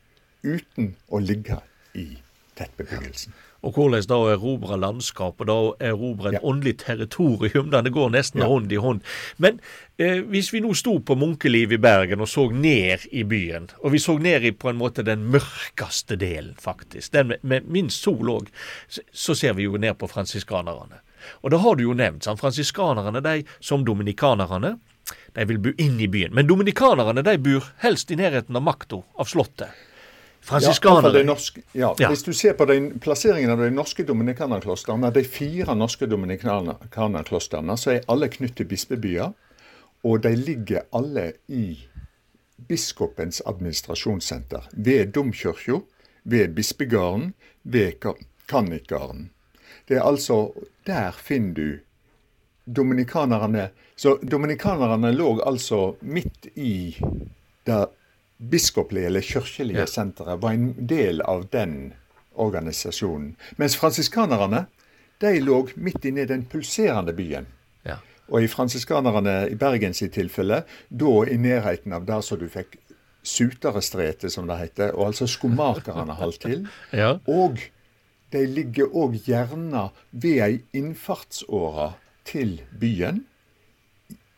uten 0.43 0.95
å 1.11 1.21
ligge 1.21 1.61
i 1.95 2.09
tettbebyggelsen. 2.57 3.33
Og 3.61 3.75
hvordan 3.77 4.07
da 4.09 4.17
å 4.17 4.29
erobre 4.33 4.79
landskap, 4.81 5.37
og 5.43 5.47
da 5.51 5.53
å 5.53 5.73
erobre 5.85 6.31
et 6.31 6.39
Ja. 6.39 6.41
åndelig 6.49 6.79
territorium. 6.81 7.69
der 7.73 7.83
Det 7.83 7.93
går 7.93 8.09
nesten 8.11 8.41
Ja. 8.41 8.47
hånd 8.49 8.73
i 8.73 8.77
hånd. 8.77 9.03
Men 9.37 9.61
eh, 9.99 10.23
hvis 10.23 10.49
vi 10.53 10.61
nå 10.61 10.73
sto 10.75 10.99
på 10.99 11.15
Munkeliv 11.15 11.73
i 11.73 11.77
Bergen 11.77 12.21
og 12.21 12.29
så 12.29 12.51
ned 12.51 13.05
i 13.13 13.23
byen, 13.23 13.69
og 13.85 13.93
vi 13.93 13.99
så 13.99 14.17
ned 14.19 14.45
i 14.45 14.51
på 14.53 14.71
en 14.71 14.79
måte 14.81 15.05
den 15.05 15.29
mørkeste 15.31 16.17
delen, 16.17 16.55
faktisk, 16.59 17.13
den 17.13 17.29
med, 17.29 17.39
med 17.43 17.69
minst 17.69 18.01
sol 18.03 18.31
òg, 18.31 18.49
så, 18.89 19.01
så 19.13 19.35
ser 19.35 19.53
vi 19.53 19.63
jo 19.69 19.77
ned 19.77 19.99
på 19.99 20.09
fransiskanerne. 20.09 21.03
Og 21.43 21.50
da 21.50 21.59
har 21.59 21.77
du 21.77 21.83
jo 21.83 21.95
nevnt, 21.95 22.25
sant, 22.25 22.41
fransiskanerne, 22.41 23.21
de 23.23 23.45
som 23.61 23.85
dominikanerne, 23.85 24.79
de 25.35 25.45
vil 25.47 25.59
bo 25.59 25.71
inn 25.79 26.00
i 26.00 26.07
byen. 26.09 26.35
Men 26.35 26.47
dominikanerne 26.47 27.23
de 27.27 27.37
bor 27.39 27.65
helst 27.83 28.11
i 28.11 28.17
nærheten 28.17 28.57
av 28.57 28.62
makta, 28.62 29.03
av 29.19 29.27
slottet. 29.27 29.69
Ja, 29.71 30.47
Fransiskanere 30.55 31.12
det 31.12 31.27
norske- 31.27 31.62
ja, 31.77 31.95
Ja. 31.99 32.09
Hvis 32.09 32.23
du 32.25 32.33
ser 32.33 32.55
på 32.55 32.65
den, 32.67 32.99
plasseringen 33.00 33.50
av 33.50 33.59
de 33.59 33.71
norske 33.71 34.03
dominikanerklostrene, 34.09 35.11
de 35.12 35.23
fire 35.25 35.75
norske 35.77 36.07
dominikanerklostrene, 36.09 37.77
så 37.77 37.91
er 37.97 38.05
alle 38.09 38.29
knyttet 38.29 38.57
til 38.57 38.67
bispebyer. 38.67 39.33
Og 40.05 40.23
de 40.23 40.33
ligger 40.37 40.83
alle 40.97 41.33
i 41.49 41.79
biskopens 42.69 43.43
administrasjonssenter. 43.47 44.62
Ved 44.73 45.12
domkirka, 45.12 45.81
ved 46.25 46.55
bispegården, 46.55 47.35
ved 47.65 47.93
ka- 48.00 48.17
kannikgarden. 48.49 49.31
Det 49.91 49.99
er 49.99 50.07
altså 50.07 50.53
Der 50.87 51.11
finner 51.19 51.55
du 51.55 51.79
dominikanerne 52.77 53.71
Så 53.97 54.17
dominikanerne 54.23 55.11
lå 55.13 55.41
altså 55.47 55.95
midt 56.01 56.47
i 56.57 56.97
det 57.67 57.87
biskoplige 58.51 59.07
eller 59.07 59.21
kirkelige 59.21 59.79
Ja. 59.79 59.87
senteret, 59.87 60.41
var 60.43 60.51
en 60.53 60.87
del 60.89 61.21
av 61.21 61.49
den 61.53 61.93
organisasjonen. 62.35 63.35
Mens 63.57 63.77
fransiskanerne 63.77 64.67
de 65.21 65.41
lå 65.41 65.69
midt 65.77 66.05
inne 66.05 66.23
i 66.23 66.25
den 66.31 66.45
pulserende 66.45 67.13
byen. 67.13 67.47
ja. 67.85 67.97
Og 68.31 68.43
i 68.43 68.47
fransiskanerne 68.49 69.51
i 69.51 69.55
Bergens 69.55 70.03
i 70.03 70.09
tilfelle, 70.09 70.63
da 70.91 71.25
i 71.27 71.37
nærheten 71.37 71.93
av 71.93 72.07
der 72.07 72.21
så 72.21 72.37
du 72.39 72.49
fikk 72.49 72.77
Suterestretet, 73.23 74.33
som 74.33 74.47
det 74.47 74.57
heter, 74.59 74.93
og 74.95 75.07
altså 75.07 75.27
skomakerne 75.27 76.13
holdt 76.15 76.41
til. 76.41 76.69
Ja. 76.93 77.19
Og 77.29 77.59
de 78.33 78.45
ligger 78.47 78.93
òg 78.95 79.17
gjerne 79.27 79.89
ved 80.11 80.43
ei 80.45 80.61
innfartsåre 80.77 81.93
til 82.29 82.61
byen. 82.81 83.25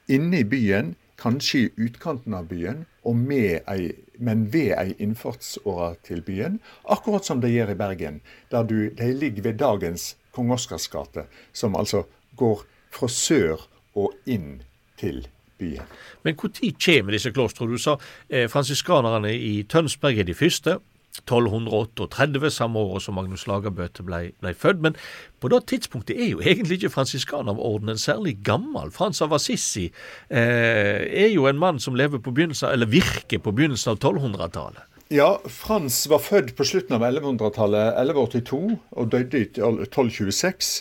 Inne 0.08 0.42
i 0.42 0.48
byen, 0.48 0.94
kanskje 1.20 1.66
i 1.66 1.86
utkanten 1.86 2.34
av 2.34 2.48
byen, 2.50 2.86
ei, 3.04 3.92
men 4.18 4.46
ved 4.52 4.72
ei 4.78 4.94
innfartsåre 4.98 5.94
til 6.06 6.22
byen. 6.22 6.60
Akkurat 6.84 7.24
som 7.24 7.40
de 7.40 7.50
gjør 7.52 7.74
i 7.74 7.78
Bergen, 7.78 8.20
der 8.50 8.62
du, 8.62 8.90
de 8.90 9.12
ligger 9.12 9.42
ved 9.42 9.60
dagens 9.60 10.16
Kong 10.32 10.50
Oscars 10.52 10.88
gate, 10.88 11.26
som 11.52 11.76
altså 11.76 12.04
går 12.36 12.64
fra 12.90 13.08
sør 13.08 13.68
og 13.94 14.12
inn 14.26 14.62
til 14.96 15.26
byen. 15.58 15.84
Men 16.22 16.36
når 16.36 16.72
kommer 16.86 17.12
disse 17.12 17.32
klostrene? 17.32 17.72
Du 17.72 17.78
sa 17.78 17.98
eh, 18.30 18.48
fransiskanerne 18.48 19.34
i 19.34 19.62
Tønsberg 19.68 20.18
er 20.18 20.28
de 20.28 20.34
første. 20.34 20.78
1238, 21.20 22.50
samme 22.50 22.78
året 22.78 23.04
som 23.04 23.14
Magnus 23.14 23.44
Lagerbøte 23.46 24.04
ble, 24.06 24.20
ble 24.40 24.54
født. 24.56 24.80
Men 24.80 24.96
på 25.40 25.50
det 25.52 25.60
tidspunktet 25.68 26.16
er 26.16 26.30
jo 26.32 26.40
egentlig 26.40 26.80
ikke 26.80 26.94
fransiskanerordenen 26.94 28.00
særlig 28.00 28.38
gammel. 28.44 28.90
Frans 28.94 29.20
av 29.22 29.34
Assisi 29.36 29.90
eh, 30.30 31.02
er 31.04 31.28
jo 31.34 31.46
en 31.50 31.60
mann 31.60 31.80
som 31.82 31.98
lever 31.98 32.22
på 32.22 32.32
begynnelsen, 32.32 32.72
eller 32.72 32.88
virker 32.88 33.42
på 33.44 33.52
begynnelsen 33.52 33.92
av 33.92 34.00
1200-tallet. 34.00 34.88
Ja, 35.12 35.36
Frans 35.44 36.06
var 36.08 36.22
født 36.24 36.54
på 36.56 36.64
slutten 36.64 36.96
av 36.96 37.04
1100-tallet, 37.04 37.98
1182, 38.00 38.62
og 38.96 39.12
døde 39.12 39.42
i 39.42 39.48
1226. 39.50 40.72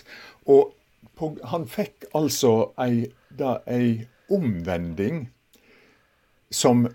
Og 0.47 0.71
på, 1.19 1.33
han 1.51 1.67
fikk 1.67 2.07
altså 2.15 2.71
ei, 2.79 3.09
da, 3.35 3.57
ei 3.67 4.07
omvending 4.31 5.25
som 6.51 6.85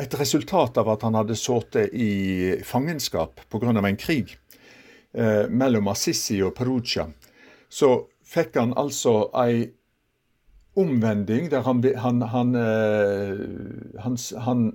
et 0.00 0.14
resultat 0.16 0.78
av 0.80 0.88
at 0.88 1.04
han 1.06 1.16
hadde 1.18 1.36
sittet 1.36 1.92
i 1.92 2.60
fangenskap 2.64 3.40
pga. 3.52 3.72
en 3.86 3.96
krig 3.96 4.36
eh, 5.12 5.48
mellom 5.48 5.88
Assisi 5.88 6.42
og 6.42 6.54
Perugia. 6.54 7.08
Så 7.68 8.08
fikk 8.24 8.56
han 8.56 8.72
altså 8.76 9.30
ei 9.44 9.70
omvending 10.74 11.50
der 11.52 11.62
han, 11.66 11.82
han, 11.84 12.22
han, 12.22 12.54
eh, 12.56 14.40
han, 14.46 14.72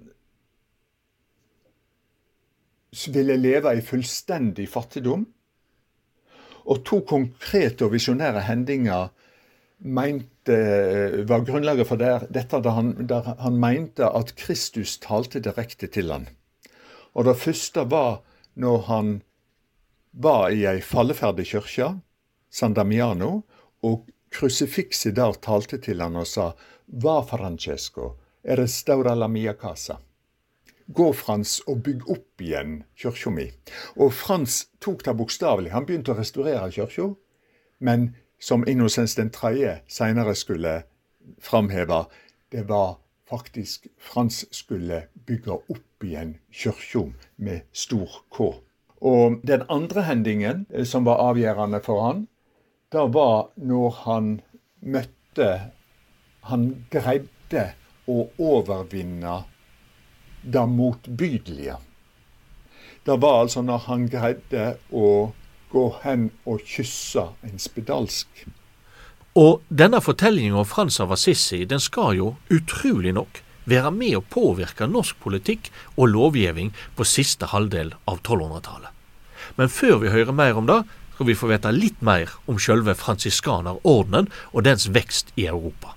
ville 3.13 3.37
leve 3.37 3.73
i 3.77 3.81
fullstendig 3.81 4.69
fattigdom. 4.69 5.25
Og 6.67 6.83
to 6.85 7.01
konkrete 7.07 7.85
og 7.85 7.93
visjonære 7.93 8.41
hendinger 8.49 9.09
mente, 9.79 10.36
var 11.27 11.45
grunnlaget 11.45 11.87
for 11.89 11.99
det, 11.99 12.29
dette 12.33 12.59
da 12.63 12.73
han, 12.75 12.93
der 13.09 13.33
han 13.39 13.59
mente 13.59 14.07
at 14.07 14.35
Kristus 14.39 14.97
talte 15.03 15.41
direkte 15.43 15.89
til 15.91 16.11
han. 16.13 16.27
Og 17.17 17.25
det 17.25 17.37
første 17.41 17.83
var 17.89 18.21
når 18.55 18.83
han 18.87 19.11
var 20.11 20.49
i 20.49 20.65
ei 20.65 20.81
falleferdig 20.81 21.47
kirke, 21.51 21.91
San 22.49 22.73
Damiano, 22.73 23.43
og 23.83 24.07
krusifikset 24.33 25.15
der 25.15 25.37
talte 25.41 25.77
til 25.81 26.01
han 26.01 26.17
og 26.17 26.27
sa 26.27 26.51
Va 26.87 27.21
Francesco, 27.21 28.15
restaura 28.43 29.15
la 29.15 29.27
mia 29.27 29.53
casa. 29.53 29.97
Gå, 30.87 31.11
Frans, 31.13 31.59
og 31.67 31.81
bygg 31.83 32.05
opp 32.07 32.41
igjen 32.41 32.77
kirka 32.95 33.31
mi. 33.33 33.49
Og 33.99 34.13
Frans 34.15 34.69
tok 34.79 35.03
det 35.03 35.17
bokstavelig. 35.19 35.73
Han 35.73 35.85
begynte 35.85 36.13
å 36.13 36.19
restaurere 36.19 36.69
kirka, 36.71 37.09
men 37.83 38.13
som 38.39 38.67
Innocens 38.67 39.15
den 39.15 39.29
tredje 39.29 39.79
senere 39.87 40.35
skulle 40.35 40.83
framheve, 41.41 42.05
det 42.51 42.67
var 42.69 42.97
faktisk 43.29 43.87
Frans 43.99 44.45
skulle 44.55 45.03
bygge 45.27 45.51
opp 45.51 46.03
igjen 46.03 46.37
kirka 46.51 47.11
med 47.35 47.65
stor 47.73 48.21
K. 48.31 48.53
Og 49.01 49.39
den 49.43 49.63
andre 49.69 50.01
hendingen 50.07 50.65
eh, 50.69 50.85
som 50.85 51.05
var 51.05 51.21
avgjørende 51.21 51.81
for 51.85 52.01
han, 52.05 52.27
det 52.91 53.03
var 53.13 53.49
når 53.55 53.89
han 54.05 54.29
møtte 54.79 55.73
Han 56.47 56.85
greide 56.89 57.63
å 58.07 58.29
overvinne 58.39 59.33
det 60.41 60.61
motbydelige. 60.71 61.75
Det 63.03 63.17
var 63.21 63.41
altså 63.41 63.61
når 63.61 63.83
han 63.89 64.05
greide 64.07 64.77
å 64.95 65.33
gå 65.71 65.87
hen 66.03 66.29
og 66.45 66.63
kysse 66.65 67.27
en 67.45 67.59
spedalsk. 67.61 68.45
Og 69.37 69.61
denne 69.69 69.99
fortellingen 70.01 70.57
om 70.57 70.65
Frans 70.65 70.99
av 71.03 71.11
Assisi 71.13 71.63
den 71.69 71.81
skal 71.83 72.15
jo, 72.17 72.29
utrolig 72.49 73.13
nok, 73.13 73.41
være 73.67 73.91
med 73.91 74.15
å 74.17 74.23
påvirke 74.23 74.87
norsk 74.87 75.19
politikk 75.21 75.69
og 75.97 76.13
lovgivning 76.13 76.71
på 76.95 77.05
siste 77.05 77.49
halvdel 77.51 77.91
av 78.07 78.21
1200-tallet. 78.23 78.93
Men 79.59 79.69
før 79.69 79.99
vi 80.01 80.13
hører 80.13 80.33
mer 80.35 80.57
om 80.57 80.69
det, 80.69 80.79
skal 81.17 81.29
vi 81.29 81.37
få 81.37 81.51
vite 81.51 81.73
litt 81.73 82.01
mer 82.05 82.31
om 82.47 82.59
sjølve 82.61 82.95
fransiskanerordenen 82.97 84.31
og 84.53 84.65
dens 84.67 84.87
vekst 84.93 85.33
i 85.35 85.47
Europa. 85.49 85.96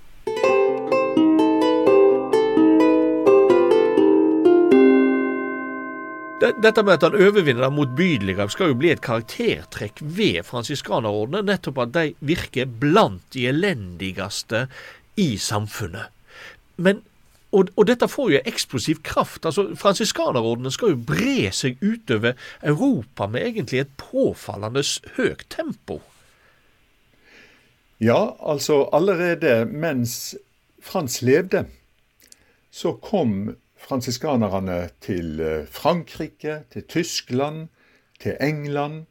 Dette 6.41 6.81
med 6.81 6.95
at 6.95 7.03
han 7.05 7.15
overvinner 7.21 7.67
det 7.67 7.75
motbydelige 7.75 8.47
skal 8.49 8.71
jo 8.71 8.77
bli 8.79 8.89
et 8.89 9.03
karaktertrekk 9.05 10.01
ved 10.01 10.41
fransiskanerordenen, 10.47 11.45
nettopp 11.45 11.83
at 11.83 11.93
de 11.93 12.05
virker 12.25 12.69
blant 12.81 13.21
de 13.35 13.45
elendigste 13.51 14.65
i 15.21 15.35
samfunnet. 15.37 16.09
Men, 16.81 17.03
og, 17.53 17.69
og 17.77 17.85
dette 17.91 18.09
får 18.09 18.31
jo 18.33 18.43
eksplosiv 18.49 19.03
kraft. 19.05 19.45
altså 19.45 19.67
Fransiskanerordenen 19.77 20.73
skal 20.73 20.95
jo 20.95 21.03
bre 21.11 21.51
seg 21.53 21.77
utover 21.83 22.33
Europa 22.65 23.29
med 23.29 23.45
egentlig 23.45 23.83
et 23.83 23.93
påfallende 24.01 24.81
høyt 25.19 25.45
tempo. 25.53 26.01
Ja, 28.01 28.33
altså 28.41 28.87
allerede 28.89 29.67
mens 29.69 30.33
Frans 30.81 31.21
levde, 31.21 31.67
så 32.73 32.95
kom 32.97 33.51
fransiskanerne 33.87 34.89
til 35.03 35.39
eh, 35.39 35.69
Frankrike, 35.69 36.63
til 36.71 36.87
Tyskland, 36.87 37.67
til 38.21 38.37
England. 38.41 39.05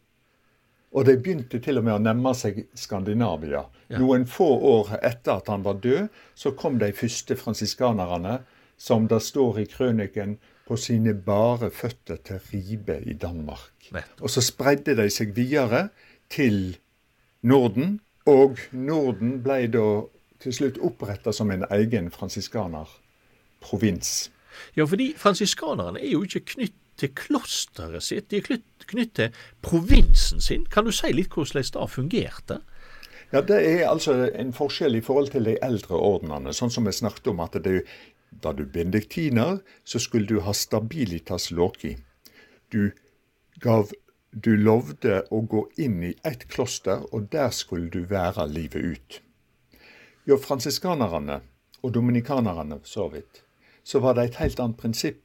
Og 0.92 1.06
de 1.06 1.16
begynte 1.18 1.60
til 1.62 1.78
og 1.78 1.86
med 1.86 1.94
å 1.94 2.02
nærme 2.02 2.32
seg 2.34 2.64
Skandinavia. 2.74 3.62
Noen 3.98 4.26
få 4.26 4.48
år 4.70 4.96
etter 4.98 5.38
at 5.38 5.50
han 5.50 5.62
var 5.66 5.78
død, 5.82 6.08
så 6.34 6.50
kom 6.58 6.80
de 6.82 6.90
første 6.94 7.36
fransiskanerne, 7.38 8.40
som 8.80 9.06
det 9.10 9.20
står 9.22 9.62
i 9.62 9.68
krøniken, 9.70 10.38
på 10.70 10.76
sine 10.78 11.16
bare 11.26 11.66
føtter 11.74 12.20
til 12.22 12.38
Ribe 12.52 13.00
i 13.02 13.16
Danmark. 13.18 13.90
Nettopp. 13.90 14.22
Og 14.22 14.30
så 14.30 14.40
spredde 14.44 14.94
de 14.98 15.10
seg 15.10 15.34
videre 15.34 15.88
til 16.30 16.76
Norden, 17.42 18.00
og 18.30 18.58
Norden 18.70 19.42
ble 19.42 19.66
da 19.74 20.06
til 20.40 20.52
slutt 20.54 20.78
oppretta 20.78 21.32
som 21.34 21.50
en 21.50 21.64
egen 21.74 22.10
fransiskanerprovins. 22.14 24.30
Ja, 24.76 24.86
fordi 24.86 25.12
fransiskanerne 25.18 26.00
er 26.00 26.12
jo 26.14 26.22
ikke 26.26 26.44
knytt 26.54 26.76
til 27.00 27.14
klosteret 27.16 28.04
sitt, 28.04 28.28
de 28.30 28.40
er 28.40 28.60
knytt 28.90 29.14
til 29.16 29.36
provinsen 29.64 30.40
sin. 30.40 30.66
Kan 30.68 30.84
du 30.84 30.92
si 30.92 31.12
litt 31.14 31.32
hvordan 31.32 31.64
det 31.64 31.88
fungerte? 31.90 32.60
Ja, 33.32 33.40
Det 33.40 33.60
er 33.62 33.88
altså 33.88 34.30
en 34.34 34.52
forskjell 34.52 34.96
i 34.96 35.00
forhold 35.00 35.30
til 35.30 35.44
de 35.46 35.56
eldre 35.62 35.94
ordnene. 35.96 36.52
Sånn 36.52 36.70
som 36.70 36.84
vi 36.84 36.92
snakket 36.92 37.30
om 37.30 37.40
at 37.40 37.56
det, 37.62 37.84
da 38.30 38.52
du 38.52 38.64
benediktiner, 38.66 39.60
så 39.84 39.98
skulle 39.98 40.26
du 40.26 40.40
ha 40.40 40.52
stabilitas 40.52 41.50
loki. 41.50 41.96
Du 42.70 42.90
gav 43.60 43.90
du 44.30 44.56
lovde 44.56 45.24
å 45.30 45.40
gå 45.42 45.64
inn 45.82 46.02
i 46.06 46.14
ett 46.22 46.46
kloster, 46.48 47.02
og 47.10 47.30
der 47.32 47.50
skulle 47.50 47.90
du 47.90 48.04
være 48.06 48.46
livet 48.46 48.84
ut. 48.94 49.20
Jo, 50.26 50.36
fransiskanerne 50.38 51.40
og 51.82 51.94
dominikanerne, 51.94 52.78
så 52.84 53.08
vidt, 53.10 53.42
så 53.84 54.00
var 54.04 54.16
det 54.16 54.24
et 54.24 54.40
helt 54.42 54.60
annet 54.60 54.80
prinsipp. 54.80 55.22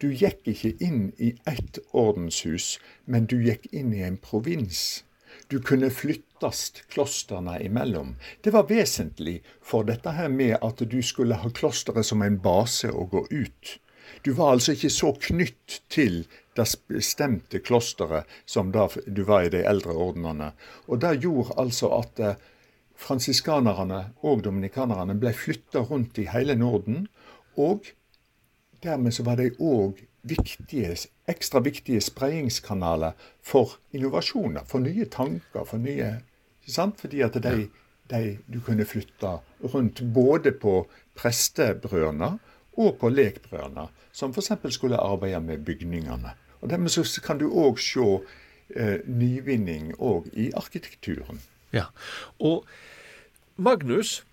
Du 0.00 0.08
gikk 0.16 0.48
ikke 0.48 0.72
inn 0.80 1.10
i 1.18 1.34
ett 1.48 1.78
ordenshus, 1.92 2.78
men 3.04 3.26
du 3.28 3.36
gikk 3.44 3.66
inn 3.72 3.92
i 3.92 4.04
en 4.06 4.16
provins. 4.16 5.02
Du 5.52 5.58
kunne 5.60 5.90
flyttes 5.90 6.72
klostrene 6.88 7.58
imellom. 7.62 8.14
Det 8.40 8.54
var 8.54 8.68
vesentlig 8.70 9.40
for 9.62 9.84
dette 9.84 10.14
her 10.16 10.30
med 10.32 10.56
at 10.62 10.80
du 10.80 11.02
skulle 11.02 11.38
ha 11.42 11.50
klosteret 11.50 12.06
som 12.06 12.22
en 12.22 12.38
base 12.40 12.90
å 12.90 13.06
gå 13.12 13.26
ut. 13.30 13.76
Du 14.22 14.32
var 14.32 14.54
altså 14.54 14.74
ikke 14.74 14.90
så 14.90 15.12
knytt 15.28 15.80
til 15.92 16.24
det 16.58 16.66
bestemte 16.90 17.60
klosteret 17.64 18.28
som 18.44 18.72
da 18.74 18.88
du 19.06 19.22
var 19.28 19.46
i 19.46 19.52
de 19.52 19.62
eldre 19.66 19.94
ordenene. 19.94 20.52
Og 20.88 21.00
det 21.04 21.20
gjorde 21.24 21.56
altså 21.62 21.92
at 22.00 22.20
eh, 22.24 22.40
fransiskanerne 23.00 24.02
og 24.26 24.44
dominikanerne 24.44 25.16
ble 25.20 25.32
flytta 25.36 25.84
rundt 25.88 26.18
i 26.20 26.28
hele 26.32 26.56
Norden. 26.58 27.06
Og 27.60 27.90
dermed 28.82 29.12
så 29.12 29.26
var 29.26 29.40
de 29.40 29.50
òg 29.60 30.00
ekstra 31.30 31.60
viktige 31.64 32.00
spredningskanaler 32.04 33.12
for 33.42 33.78
innovasjoner, 33.92 34.64
for 34.68 34.84
nye 34.84 35.06
tanker, 35.08 35.64
for 35.64 35.78
nye 35.78 36.18
ikke 36.60 36.74
sant? 36.74 37.00
Fordi 37.00 37.22
at 37.24 37.38
de, 37.42 37.68
de, 38.10 38.38
du 38.52 38.60
kunne 38.60 38.84
flytte 38.84 39.38
rundt 39.74 40.02
både 40.14 40.52
på 40.52 40.84
prestebrødene 41.16 42.38
og 42.76 42.98
på 43.00 43.08
lekbrødene, 43.08 43.88
som 44.12 44.32
f.eks. 44.34 44.52
skulle 44.74 44.96
arbeide 44.96 45.40
med 45.40 45.64
bygningene. 45.64 46.36
Og 46.60 46.70
Dermed 46.70 46.88
så 46.88 47.20
kan 47.24 47.38
du 47.38 47.48
òg 47.50 47.80
se 47.80 48.20
eh, 48.76 49.00
nyvinning 49.06 49.94
òg 49.98 50.28
i 50.32 50.50
arkitekturen. 50.56 51.40
Ja, 51.72 51.84
og 52.38 52.64
Magnus 53.56 54.24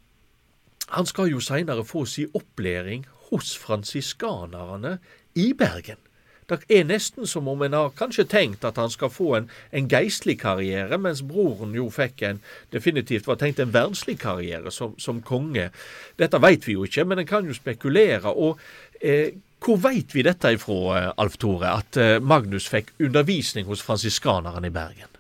han 0.88 1.06
skal 1.06 1.32
jo 1.32 1.40
seinere 1.44 1.84
få 1.86 2.06
si 2.06 2.26
opplæring 2.34 3.06
hos 3.30 3.56
fransiskanerne 3.58 4.98
i 5.36 5.54
Bergen. 5.58 6.02
Det 6.48 6.62
er 6.72 6.86
nesten 6.88 7.28
som 7.28 7.48
om 7.52 7.62
en 7.66 7.74
har 7.76 7.90
kanskje 8.00 8.24
tenkt 8.32 8.64
at 8.64 8.78
han 8.80 8.92
skal 8.92 9.12
få 9.12 9.34
en, 9.36 9.50
en 9.76 9.90
geistlig 9.92 10.38
karriere, 10.40 10.96
mens 10.98 11.20
broren 11.28 11.74
jo 11.76 11.90
fikk 11.92 12.24
en 12.24 12.40
definitivt 12.72 13.28
var 13.28 13.36
tenkt 13.42 13.60
en 13.60 13.74
verdslig 13.74 14.16
karriere 14.22 14.72
som, 14.72 14.94
som 15.00 15.20
konge. 15.22 15.68
Dette 16.16 16.40
veit 16.40 16.64
vi 16.68 16.78
jo 16.78 16.88
ikke, 16.88 17.04
men 17.04 17.20
en 17.20 17.28
kan 17.28 17.50
jo 17.50 17.58
spekulere. 17.58 18.32
Og 18.32 18.62
eh, 19.02 19.36
hvor 19.60 19.82
veit 19.84 20.16
vi 20.16 20.24
dette 20.24 20.54
ifra, 20.56 20.80
eh, 20.96 21.10
Alf 21.20 21.36
Tore, 21.42 21.74
at 21.82 22.00
eh, 22.00 22.16
Magnus 22.24 22.70
fikk 22.72 22.94
undervisning 23.04 23.68
hos 23.68 23.84
fransiskanerne 23.84 24.72
i 24.72 24.76
Bergen? 24.80 25.12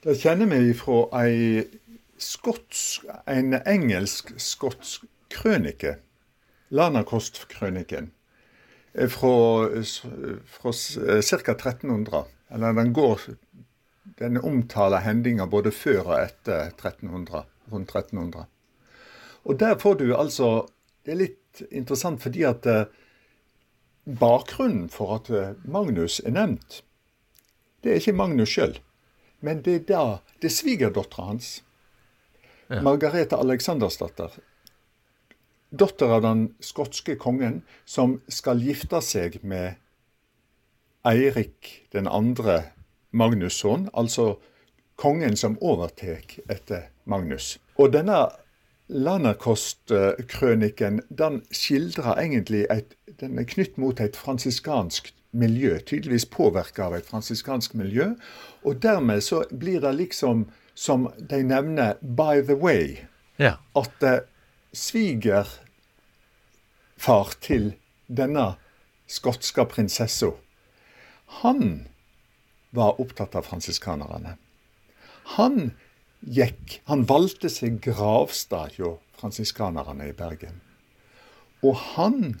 Det 0.00 0.16
kjenner 0.16 0.48
vi 0.48 0.70
ifra 0.70 1.02
ei 1.20 1.66
skotsk, 2.16 3.04
en 3.28 3.58
engelsk-skotsk 3.60 5.04
krønike, 5.36 5.98
Lanakost-krøniken, 6.70 8.10
eh, 8.94 9.08
fra, 9.08 9.34
fra 10.44 10.72
ca. 10.72 11.54
1300. 11.54 12.24
Eller 12.50 12.72
den 12.72 12.92
går 12.92 13.20
Den 14.18 14.36
omtaler 14.36 15.04
hendinger 15.04 15.46
både 15.46 15.70
før 15.70 16.00
og 16.02 16.16
etter 16.18 16.72
1300, 16.72 17.44
rundt 17.72 17.90
1300. 17.94 18.46
Og 19.44 19.60
der 19.60 19.78
får 19.78 19.94
du 19.94 20.16
altså 20.16 20.66
Det 21.04 21.12
er 21.12 21.20
litt 21.20 21.62
interessant 21.70 22.22
fordi 22.22 22.42
at 22.44 22.66
bakgrunnen 24.04 24.88
for 24.92 25.14
at 25.14 25.30
Magnus 25.64 26.20
er 26.20 26.34
nevnt, 26.36 26.82
det 27.80 27.92
er 27.92 28.02
ikke 28.02 28.12
Magnus 28.12 28.52
sjøl. 28.52 28.76
Men 29.40 29.62
det 29.64 29.74
er 29.74 29.84
da 29.88 30.04
det 30.40 30.50
er 30.50 30.54
svigerdattera 30.54 31.30
hans 31.30 31.62
ja. 32.68 32.80
Margarete 32.84 33.38
Aleksandersdatter. 33.40 34.36
Datter 35.70 36.06
av 36.16 36.22
den 36.22 36.54
skotske 36.60 37.16
kongen, 37.16 37.62
som 37.86 38.20
skal 38.28 38.62
gifte 38.62 39.00
seg 39.04 39.38
med 39.42 39.74
Eirik 41.06 41.86
den 41.94 42.08
andre 42.10 42.62
Magnusson, 43.10 43.88
altså 43.94 44.38
kongen 45.00 45.36
som 45.36 45.58
overtar 45.62 46.20
etter 46.50 46.82
Magnus. 47.04 47.58
Og 47.78 47.92
denne 47.94 48.28
Landerkost-krøniken 48.90 51.00
den 51.08 51.42
skildrer 51.54 52.18
egentlig 52.18 52.66
et, 52.70 52.84
Den 53.20 53.38
er 53.38 53.44
knytt 53.44 53.78
mot 53.78 54.00
et 54.00 54.16
fransiskansk 54.16 55.14
miljø, 55.36 55.78
tydeligvis 55.78 56.26
påvirka 56.26 56.84
av 56.88 56.94
et 56.96 57.06
fransiskansk 57.06 57.74
miljø. 57.76 58.14
Og 58.64 58.82
dermed 58.82 59.20
så 59.20 59.44
blir 59.50 59.80
det 59.80 59.94
liksom 59.94 60.46
som 60.74 61.08
de 61.30 61.42
nevner 61.42 61.94
'by 62.00 62.42
the 62.46 62.54
way'. 62.54 62.96
Ja. 63.38 63.52
At 63.76 63.92
uh, 64.02 64.18
svigerfar 64.72 65.60
til 67.40 67.74
denne 68.06 68.54
skotske 69.10 69.64
prinsessa, 69.70 70.30
han 71.42 71.88
var 72.70 73.00
opptatt 73.02 73.34
av 73.38 73.42
fransiskanerne. 73.46 74.36
Han 75.36 75.72
gikk 76.20 76.82
Han 76.84 77.06
valgte 77.08 77.48
seg 77.48 77.80
gravstad 77.80 78.76
hjå 78.76 78.98
fransiskanerne 79.16 80.10
i 80.10 80.12
Bergen. 80.12 80.60
Og 81.64 81.76
han 81.94 82.40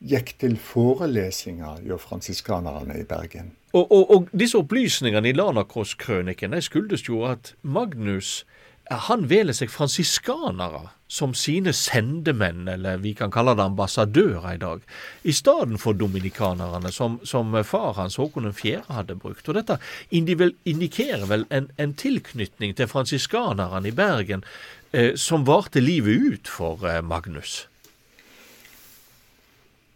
gikk 0.00 0.34
til 0.40 0.56
forelesninger 0.60 1.80
hjå 1.86 1.96
fransiskanerne 2.00 2.98
i 3.00 3.04
Bergen. 3.08 3.54
Og, 3.72 3.86
og, 3.92 4.10
og, 4.10 4.28
disse 4.32 4.58
opplysningene 4.58 5.30
i 5.30 5.36
Lanakross-krøniken 5.36 6.56
skyldes 6.60 7.06
jo 7.08 7.24
at 7.28 7.54
Magnus 7.62 8.44
han 8.90 9.28
veler 9.30 9.54
seg 9.54 9.70
fransiskanere 9.70 10.88
som 11.10 11.32
sine 11.34 11.72
sendemenn, 11.74 12.68
eller 12.70 13.00
vi 13.02 13.14
kan 13.18 13.32
kalle 13.34 13.56
det 13.58 13.64
ambassadører 13.66 14.52
i 14.54 14.60
dag, 14.62 14.84
i 15.26 15.32
stedet 15.34 15.80
for 15.82 15.98
dominikanerne, 15.98 16.92
som, 16.94 17.18
som, 17.26 17.56
far 17.66 17.96
hans 17.98 18.16
Håkon 18.20 18.52
4. 18.54 18.84
hadde 18.88 19.16
brukt. 19.18 19.48
Og 19.50 19.58
Dette 19.58 19.80
indikerer 20.14 21.26
vel 21.26 21.48
en, 21.50 21.66
en 21.82 21.96
tilknytning 21.98 22.76
til 22.78 22.86
fransiskanerne 22.90 23.90
i 23.90 23.96
Bergen 23.96 24.46
eh, 24.92 25.16
som 25.18 25.48
varte 25.48 25.82
livet 25.82 26.22
ut 26.30 26.52
for 26.52 26.86
eh, 26.86 27.02
Magnus. 27.02 27.64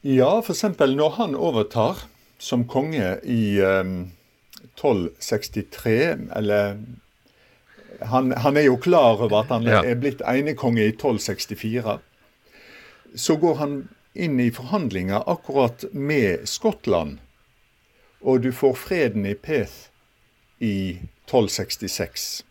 Ja, 0.02 0.42
f.eks. 0.42 0.66
når 0.82 1.14
han 1.20 1.38
overtar 1.38 2.02
som 2.42 2.66
konge 2.68 3.14
i 3.22 3.56
ehm, 3.62 4.10
1263, 4.74 5.94
eller 6.36 6.74
han, 8.00 8.32
han, 8.32 8.56
er 8.56 8.68
jo 8.68 8.76
klar 8.76 9.20
over 9.22 9.42
at 9.42 9.52
han 9.52 9.66
ja. 9.68 9.82
er 9.84 9.98
blitt 10.00 10.22
enekonge 10.26 10.82
i 10.82 10.92
1264. 10.94 11.98
Så 13.14 13.36
går 13.36 13.54
han 13.60 13.76
inn 14.14 14.40
i 14.40 14.50
forhandlinger 14.54 15.26
akkurat 15.30 15.84
med 15.92 16.48
Skottland, 16.48 17.18
og 18.22 18.42
du 18.42 18.50
får 18.54 18.74
freden 18.78 19.26
i 19.26 19.34
Peth 19.34 19.90
i 20.58 20.98
1266. 21.26 22.44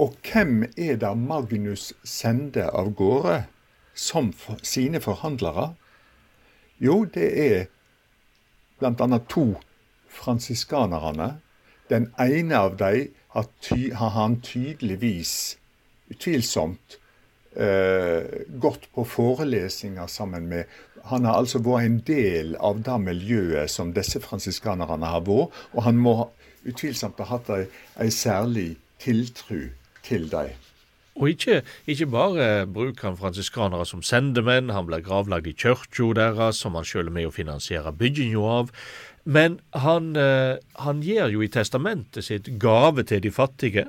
Og 0.00 0.16
hvem 0.24 0.64
er 0.76 0.96
det 1.00 1.12
Magnus 1.18 1.92
sender 2.04 2.70
av 2.72 2.92
gårde 2.96 3.42
som 3.94 4.32
for 4.32 4.60
sine 4.66 5.00
forhandlere? 5.04 5.72
Jo, 6.82 7.04
det 7.04 7.28
er 7.38 7.66
bl.a. 8.80 9.18
to 9.28 9.46
fransiskanerne. 10.08 11.36
Den 11.92 12.08
ene 12.20 12.56
av 12.56 12.78
dem 12.80 13.10
har, 13.34 13.48
har 14.00 14.12
han 14.16 14.38
tydeligvis, 14.40 15.58
utvilsomt, 16.12 16.96
eh, 17.56 18.24
gått 18.48 18.88
på 18.94 19.04
forelesninger 19.04 20.06
sammen 20.06 20.48
med 20.48 20.64
Han 21.10 21.24
har 21.26 21.40
altså 21.40 21.58
vært 21.58 21.82
en 21.84 21.96
del 22.06 22.52
av 22.62 22.84
det 22.86 22.96
miljøet 23.02 23.70
som 23.70 23.88
disse 23.92 24.20
fransiskanerne 24.22 25.08
har 25.10 25.24
vært, 25.26 25.50
og 25.74 25.82
han 25.82 25.98
må 25.98 26.12
utvilsomt 26.62 27.18
ha 27.18 27.26
hatt 27.26 27.50
ei 27.50 28.06
særlig 28.14 28.76
tiltru 29.02 29.72
til 30.06 30.28
dem. 30.30 30.54
Og 31.18 31.34
ikke, 31.34 31.58
ikke 31.90 32.06
bare 32.06 32.66
bruker 32.70 33.10
han 33.10 33.18
fransiskanere 33.18 33.84
som 33.84 34.00
sendemenn, 34.06 34.70
han 34.72 34.86
blir 34.88 35.02
gravlagd 35.04 35.50
i 35.50 35.52
kirka 35.52 36.06
deres, 36.16 36.62
som 36.62 36.78
han 36.78 36.86
sjøl 36.88 37.10
er 37.10 37.16
med 37.18 37.28
å 37.28 37.34
finansiere 37.34 37.92
bygginga 37.92 38.46
av, 38.60 38.70
men 39.24 39.60
han, 39.70 40.16
eh, 40.16 40.56
han 40.72 41.02
gir 41.02 41.30
jo 41.30 41.42
i 41.42 41.50
testamentet 41.52 42.26
sitt 42.26 42.48
gave 42.58 43.04
til 43.06 43.22
de 43.22 43.30
fattige. 43.30 43.88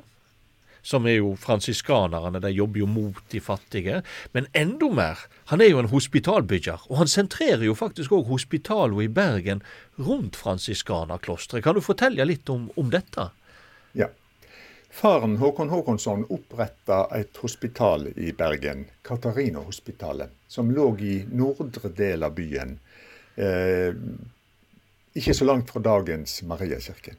som 0.84 1.06
er 1.08 1.14
jo 1.22 1.30
fransiskanerne. 1.40 2.42
De 2.44 2.50
jobber 2.52 2.82
jo 2.82 2.88
mot 2.92 3.20
de 3.32 3.40
fattige. 3.40 4.02
Men 4.36 4.50
enda 4.52 4.90
mer, 4.92 5.22
han 5.46 5.62
er 5.62 5.70
jo 5.72 5.80
en 5.80 5.88
hospitalbygger. 5.88 6.82
Og 6.90 6.98
han 6.98 7.08
sentrerer 7.08 7.64
jo 7.64 7.76
faktisk 7.76 8.12
òg 8.12 8.28
hospitalet 8.28 9.06
i 9.06 9.08
Bergen 9.08 9.62
rundt 9.96 10.36
fransiskanerklosteret. 10.36 11.64
Kan 11.64 11.80
du 11.80 11.82
fortelle 11.82 12.28
litt 12.28 12.52
om, 12.52 12.68
om 12.76 12.92
dette? 12.92 13.30
Ja. 13.96 14.10
Faren 14.92 15.38
Håkon 15.40 15.72
Håkonsson 15.72 16.28
oppretta 16.30 17.08
et 17.16 17.40
hospital 17.42 18.10
i 18.20 18.34
Bergen, 18.36 18.84
Katarina-hospitalet, 19.08 20.36
som 20.52 20.70
lå 20.70 20.92
i 21.00 21.16
nordre 21.32 21.90
del 21.96 22.28
av 22.28 22.36
byen. 22.36 22.76
Eh, 23.40 23.96
ikke 25.14 25.34
så 25.34 25.46
langt 25.46 25.70
fra 25.70 25.82
dagens 25.84 26.42
Mariakirke. 26.44 27.16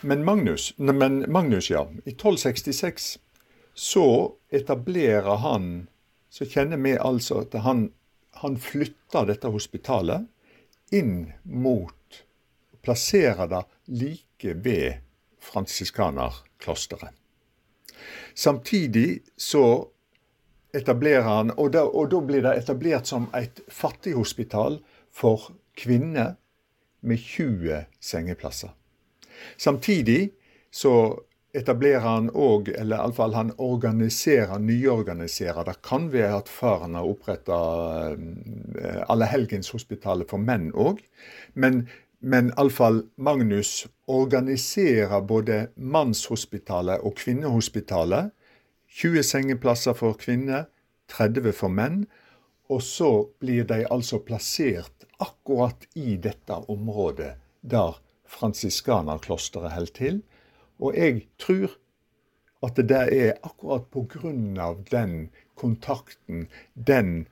Men 0.00 0.24
Magnus, 0.24 0.72
men 0.78 1.24
Magnus, 1.32 1.70
ja. 1.70 1.82
I 2.04 2.10
1266 2.10 3.18
så 3.74 4.34
etablerer 4.50 5.36
han 5.36 5.88
Så 6.30 6.44
kjenner 6.44 6.76
vi 6.76 6.92
altså 6.92 7.38
at 7.40 7.54
han, 7.64 7.86
han 8.42 8.58
flytter 8.60 9.30
dette 9.30 9.48
hospitalet 9.48 10.26
inn 10.92 11.30
mot 11.42 12.18
Plasserer 12.84 13.48
det 13.48 13.62
like 13.86 14.52
ved 14.54 15.00
fransiskanerklosteret. 15.40 17.14
Samtidig 18.34 19.22
så 19.36 19.88
etablerer 20.72 21.22
han, 21.22 21.50
og 21.56 21.72
da, 21.72 21.82
og 21.88 22.10
da 22.12 22.20
blir 22.22 22.44
det 22.44 22.54
etablert 22.60 23.08
som 23.08 23.26
et 23.34 23.60
fattighospital 23.72 24.78
for 25.18 25.50
kvinner 25.78 26.36
med 27.00 27.18
20 27.18 27.84
sengeplasser. 28.00 28.70
Samtidig 29.56 30.30
så 30.70 31.18
etablerer 31.56 32.04
han 32.04 32.28
òg, 32.34 32.68
eller 32.76 33.00
iallfall 33.00 33.34
han 33.34 33.52
organiserer, 33.58 34.58
nyorganiserer. 34.62 35.64
Det 35.64 35.78
kan 35.86 36.10
være 36.12 36.42
at 36.42 36.50
faren 36.52 36.94
har 36.98 37.08
oppretta 37.08 37.58
eh, 38.12 39.00
Allehelgenshospitalet 39.08 40.28
for 40.30 40.42
menn 40.42 40.70
òg. 40.74 41.00
Men, 41.54 41.86
men 42.20 42.52
iallfall 42.56 43.04
Magnus 43.16 43.86
organiserer 44.06 45.24
både 45.24 45.68
mannshospitalet 45.76 47.00
og 47.02 47.16
kvinnehospitalet. 47.22 48.34
20 48.98 49.22
sengeplasser 49.22 49.96
for 49.96 50.18
kvinner, 50.20 50.68
30 51.12 51.52
for 51.56 51.72
menn. 51.72 52.04
Og 52.68 52.82
så 52.84 53.10
blir 53.40 53.64
de 53.64 53.86
altså 53.88 54.20
plassert 54.20 54.97
akkurat 55.18 55.86
i 55.94 56.16
dette 56.16 56.54
området 56.70 57.34
der 57.60 57.98
fransiskanerklosteret 58.28 59.72
holder 59.72 59.94
til. 59.94 60.22
Og 60.78 60.96
jeg 60.96 61.26
tror 61.38 61.74
at 62.62 62.76
det 62.76 63.02
er 63.14 63.38
akkurat 63.42 63.86
av 64.58 64.84
den 64.90 65.30
kontakten, 65.54 66.48
den 66.74 67.26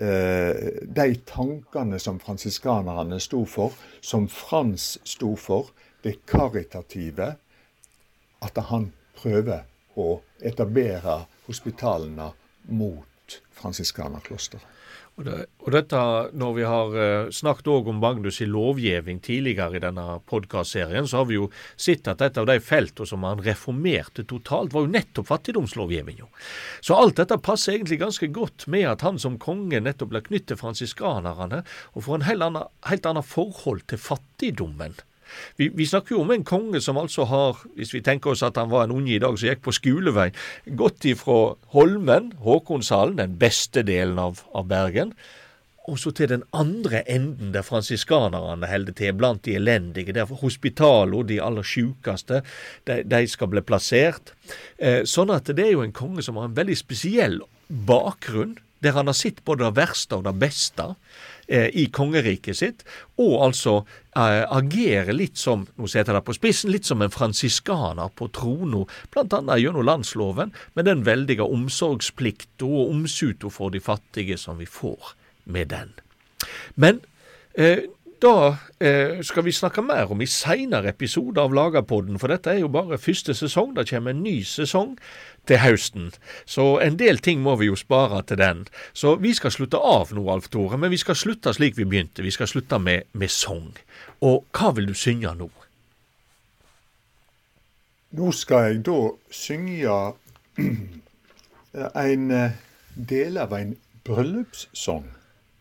eh, 0.00 0.82
de 0.82 1.14
tankene 1.28 1.98
som 1.98 2.20
fransiskanerne 2.20 3.20
sto 3.20 3.44
for, 3.44 3.72
som 4.00 4.28
Frans 4.28 4.98
sto 5.04 5.36
for, 5.36 5.72
det 6.02 6.26
karitative, 6.26 7.34
at 8.40 8.58
han 8.70 8.92
prøver 9.16 9.64
å 9.96 10.20
etablere 10.40 11.24
hospitalene 11.46 12.30
mot 12.68 13.40
fransiskanerklosteret. 13.56 14.64
Og, 15.16 15.24
det, 15.24 15.36
og, 15.64 15.70
dette, 15.72 16.00
Når 16.36 16.50
vi 16.58 16.64
har 16.68 16.96
uh, 16.96 17.30
snakket 17.32 17.70
òg 17.72 17.88
om 17.88 18.02
Magnus' 18.02 18.42
i 18.44 18.48
lovgivning 18.50 19.22
tidligere 19.24 19.78
i 19.78 19.80
denne 19.80 20.04
podkastserien, 20.28 21.08
så 21.08 21.22
har 21.22 21.30
vi 21.30 21.38
jo 21.38 21.48
sett 21.72 22.08
at 22.12 22.20
et 22.20 22.36
av 22.36 22.48
de 22.50 22.58
feltene 22.60 23.08
som 23.08 23.24
han 23.24 23.40
reformerte 23.40 24.26
totalt, 24.28 24.74
var 24.76 24.84
jo 24.84 24.92
nettopp 24.92 25.30
fattigdomslovgivninga. 25.30 26.28
Så 26.84 27.00
alt 27.00 27.16
dette 27.22 27.40
passer 27.40 27.78
egentlig 27.78 28.02
ganske 28.04 28.28
godt 28.28 28.68
med 28.68 28.90
at 28.92 29.06
han 29.06 29.16
som 29.22 29.40
konge 29.40 29.80
nettopp 29.80 30.12
ble 30.12 30.24
knyttet 30.28 30.52
til 30.52 30.60
fransiskanerne, 30.60 31.64
og 31.96 32.04
får 32.04 32.20
en 32.20 32.28
helt 32.28 32.50
annet, 32.50 32.72
helt 32.90 33.08
annen 33.08 33.24
forhold 33.24 33.86
til 33.88 34.02
fattigdommen 34.02 35.00
vi, 35.56 35.70
vi, 35.74 35.86
snakker 35.86 36.16
jo 36.16 36.22
om 36.24 36.34
en 36.34 36.44
konge 36.46 36.80
som 36.84 36.98
altså 37.00 37.26
har, 37.30 37.64
hvis 37.78 37.94
vi 37.94 38.02
tenker 38.04 38.32
oss 38.34 38.44
at 38.46 38.58
han 38.60 38.70
var 38.72 38.86
en 38.86 38.94
unge 38.98 39.16
i 39.16 39.22
dag 39.22 39.38
som 39.38 39.50
gikk 39.50 39.64
på 39.66 39.74
skolevei, 39.76 40.30
gått 40.78 41.08
ifra 41.08 41.40
Holmen, 41.74 42.32
Håkonshallen, 42.44 43.18
den 43.20 43.36
beste 43.40 43.84
delen 43.86 44.20
av, 44.22 44.44
av 44.56 44.68
Bergen, 44.70 45.14
og 45.86 45.98
så 46.02 46.10
til 46.10 46.30
den 46.32 46.42
andre 46.56 47.04
enden, 47.10 47.52
der 47.54 47.62
fransiskanerne 47.62 48.66
holder 48.66 48.94
til, 48.98 49.12
blant 49.14 49.44
de 49.46 49.54
elendige, 49.54 50.14
der 50.16 50.26
hospitalene, 50.26 51.22
de 51.28 51.38
aller 51.42 51.66
sjukeste, 51.66 52.42
de, 52.88 53.02
de, 53.06 53.22
skal 53.30 53.50
bli 53.52 53.62
plassert. 53.62 54.34
Eh, 54.78 55.04
sånn 55.06 55.30
at 55.34 55.52
det 55.54 55.68
er 55.68 55.76
jo 55.76 55.84
en 55.86 55.94
konge 55.94 56.26
som 56.26 56.40
har 56.40 56.50
en 56.50 56.58
veldig 56.58 56.78
spesiell 56.78 57.38
bakgrunn, 57.68 58.56
der 58.82 58.98
han 58.98 59.08
har 59.08 59.16
sett 59.16 59.44
både 59.46 59.64
det 59.64 59.78
verste 59.78 60.18
og 60.18 60.26
det 60.26 60.34
beste 60.42 60.90
i 61.48 61.86
kongeriket 61.94 62.58
sitt, 62.58 62.84
og 63.22 63.34
altså 63.46 63.74
eh, 64.16 64.42
agere 64.50 65.14
litt 65.14 65.38
som 65.38 65.66
nå 65.78 65.86
setter 65.86 66.12
jeg 66.12 66.18
det 66.18 66.26
på 66.26 66.36
spissen, 66.36 66.72
litt 66.74 66.88
som 66.88 67.04
en 67.04 67.12
fransiskaner 67.12 68.10
på 68.18 68.28
trona, 68.34 68.82
bl.a. 69.14 69.58
gjennom 69.60 69.86
landsloven, 69.86 70.54
med 70.74 70.88
den 70.88 71.04
veldige 71.06 71.46
omsorgsplikta 71.46 72.66
og 72.66 72.90
omsuta 72.90 73.52
for 73.52 73.74
de 73.74 73.82
fattige 73.82 74.38
som 74.40 74.58
vi 74.58 74.66
får 74.66 75.14
med 75.54 75.70
den. 75.70 75.94
Men 76.74 77.00
eh, 77.54 77.86
da 78.26 78.56
eh, 78.80 79.22
skal 79.22 79.44
vi 79.46 79.52
snakke 79.54 79.82
mer 79.86 80.10
om 80.10 80.20
i 80.22 80.26
seinere 80.26 80.90
episoder 80.90 81.44
av 81.46 81.54
Lagerpodden, 81.54 82.18
for 82.18 82.32
dette 82.32 82.50
er 82.50 82.62
jo 82.64 82.70
bare 82.72 82.98
første 82.98 83.34
sesong. 83.36 83.74
Det 83.76 83.86
kommer 83.90 84.14
en 84.14 84.24
ny 84.24 84.40
sesong 84.46 84.96
til 85.46 85.60
høsten. 85.62 86.10
Så 86.44 86.64
en 86.82 86.98
del 86.98 87.20
ting 87.22 87.44
må 87.44 87.54
vi 87.60 87.70
jo 87.70 87.78
spare 87.78 88.22
til 88.26 88.40
den. 88.42 88.64
Så 88.92 89.14
vi 89.22 89.34
skal 89.36 89.54
slutte 89.54 89.78
av 89.78 90.10
nå, 90.16 90.26
Alf 90.32 90.50
Tore, 90.50 90.78
men 90.80 90.90
vi 90.90 91.00
skal 91.02 91.18
slutte 91.18 91.54
slik 91.54 91.78
vi 91.78 91.86
begynte. 91.86 92.24
Vi 92.26 92.34
skal 92.34 92.50
slutte 92.50 92.80
med, 92.82 93.06
med 93.12 93.30
sang. 93.30 93.70
Og 94.26 94.44
hva 94.56 94.72
vil 94.74 94.90
du 94.90 94.96
synge 94.98 95.34
nå? 95.38 95.50
Nå 98.16 98.32
skal 98.32 98.70
jeg 98.70 98.84
da 98.86 99.00
synge 99.34 100.00
en 102.06 102.30
eh, 102.32 102.58
del 102.96 103.38
av 103.38 103.54
en 103.54 103.76
bryllupssang 104.06 105.12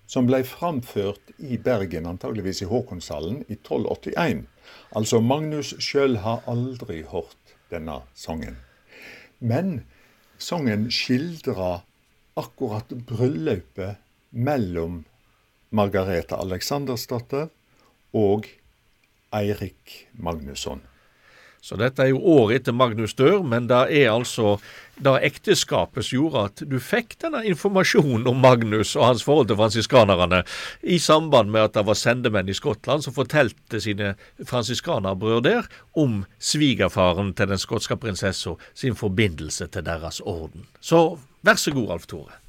som 0.07 0.27
ble 0.29 0.43
framført 0.45 1.33
i 1.37 1.57
Bergen, 1.57 2.05
antageligvis 2.09 2.61
i 2.61 2.69
Håkonshallen, 2.69 3.41
i 3.49 3.57
1281. 3.57 4.45
Altså, 4.95 5.21
Magnus 5.21 5.73
sjøl 5.81 6.19
har 6.25 6.45
aldri 6.49 7.01
hørt 7.09 7.55
denne 7.73 8.01
sangen. 8.17 8.57
Men 9.39 9.83
sangen 10.37 10.87
skildrer 10.93 11.83
akkurat 12.37 12.89
bryllupet 13.07 14.01
mellom 14.31 15.03
Margareta 15.75 16.37
Aleksandersdatter 16.43 17.49
og 18.15 18.47
Eirik 19.35 20.05
Magnusson. 20.13 20.83
Så 21.65 21.79
dette 21.81 22.03
er 22.03 22.11
jo 22.11 22.19
året 22.21 22.59
etter 22.59 22.75
Magnus 22.77 23.15
dør, 23.17 23.39
men 23.41 23.65
det 23.65 23.79
er 23.97 24.11
altså 24.11 24.59
da 25.01 25.15
ekteskapet 25.25 26.11
gjorde 26.13 26.43
at 26.45 26.61
du 26.69 26.75
fikk 26.77 27.17
denne 27.23 27.41
informasjonen 27.49 28.27
om 28.29 28.37
Magnus 28.43 28.93
og 28.93 29.07
hans 29.07 29.25
forhold 29.25 29.49
til 29.49 29.57
fransiskanerne, 29.57 30.43
i 30.85 30.99
samband 31.01 31.49
med 31.49 31.65
at 31.65 31.73
det 31.79 31.85
var 31.89 31.97
sendemenn 31.97 32.53
i 32.53 32.55
Skottland 32.55 33.01
som 33.01 33.17
fortalte 33.17 33.81
sine 33.81 34.13
fransiskanerbrødre 34.45 35.43
der 35.49 35.67
om 35.97 36.21
svigerfaren 36.37 37.33
til 37.33 37.49
den 37.49 37.61
skotske 37.61 37.97
prinsessa 37.97 38.53
sin 38.77 38.95
forbindelse 38.95 39.67
til 39.67 39.89
deres 39.89 40.21
orden. 40.21 40.69
Så 40.79 41.17
vær 41.41 41.57
så 41.57 41.73
god, 41.73 41.97
Alf 41.97 42.05
Tore. 42.05 42.44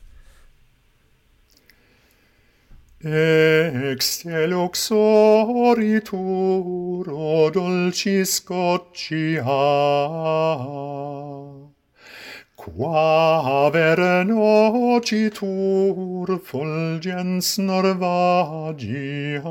Exte 3.05 4.47
luxoritur 4.49 6.17
o 7.13 7.51
dulcis 7.51 8.41
goccia, 8.41 9.45
qua 12.57 13.69
vere 13.71 14.25
nocitur 14.25 15.47
fulgens 16.43 17.59
norvagia. 17.59 19.43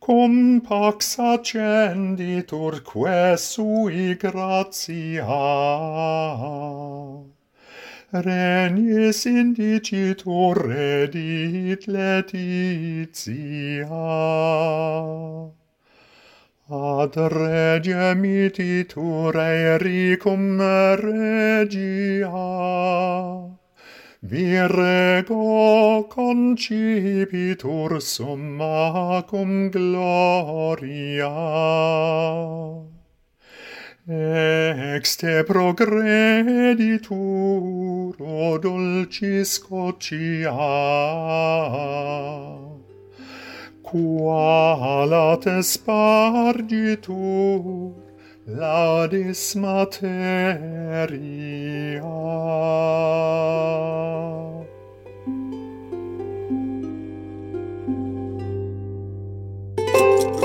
Cum 0.00 0.60
pax 0.60 1.18
accenditur 1.20 2.82
que 2.82 3.36
sui 3.36 4.16
gratia, 4.16 5.24
regnis 8.12 9.26
indicitur 9.26 10.56
redit 10.56 11.86
letitia. 11.86 13.24
Ad 16.70 17.14
regia 17.16 18.14
mititur 18.14 19.34
ericum 19.34 20.60
regia, 21.00 22.32
Virgo 24.22 26.04
concipitur 26.08 28.00
summa 28.02 29.22
cum 29.28 29.70
gloria. 29.70 31.28
Ex 34.08 35.16
te 35.20 35.44
progreditur, 35.44 37.04
o 38.18 38.56
dulcis 38.56 39.58
cocia, 39.60 40.54
qualat 43.84 45.44
espargitur 45.58 47.12
laudis 48.46 49.54
materia. 49.56 50.48
Thank 59.76 60.44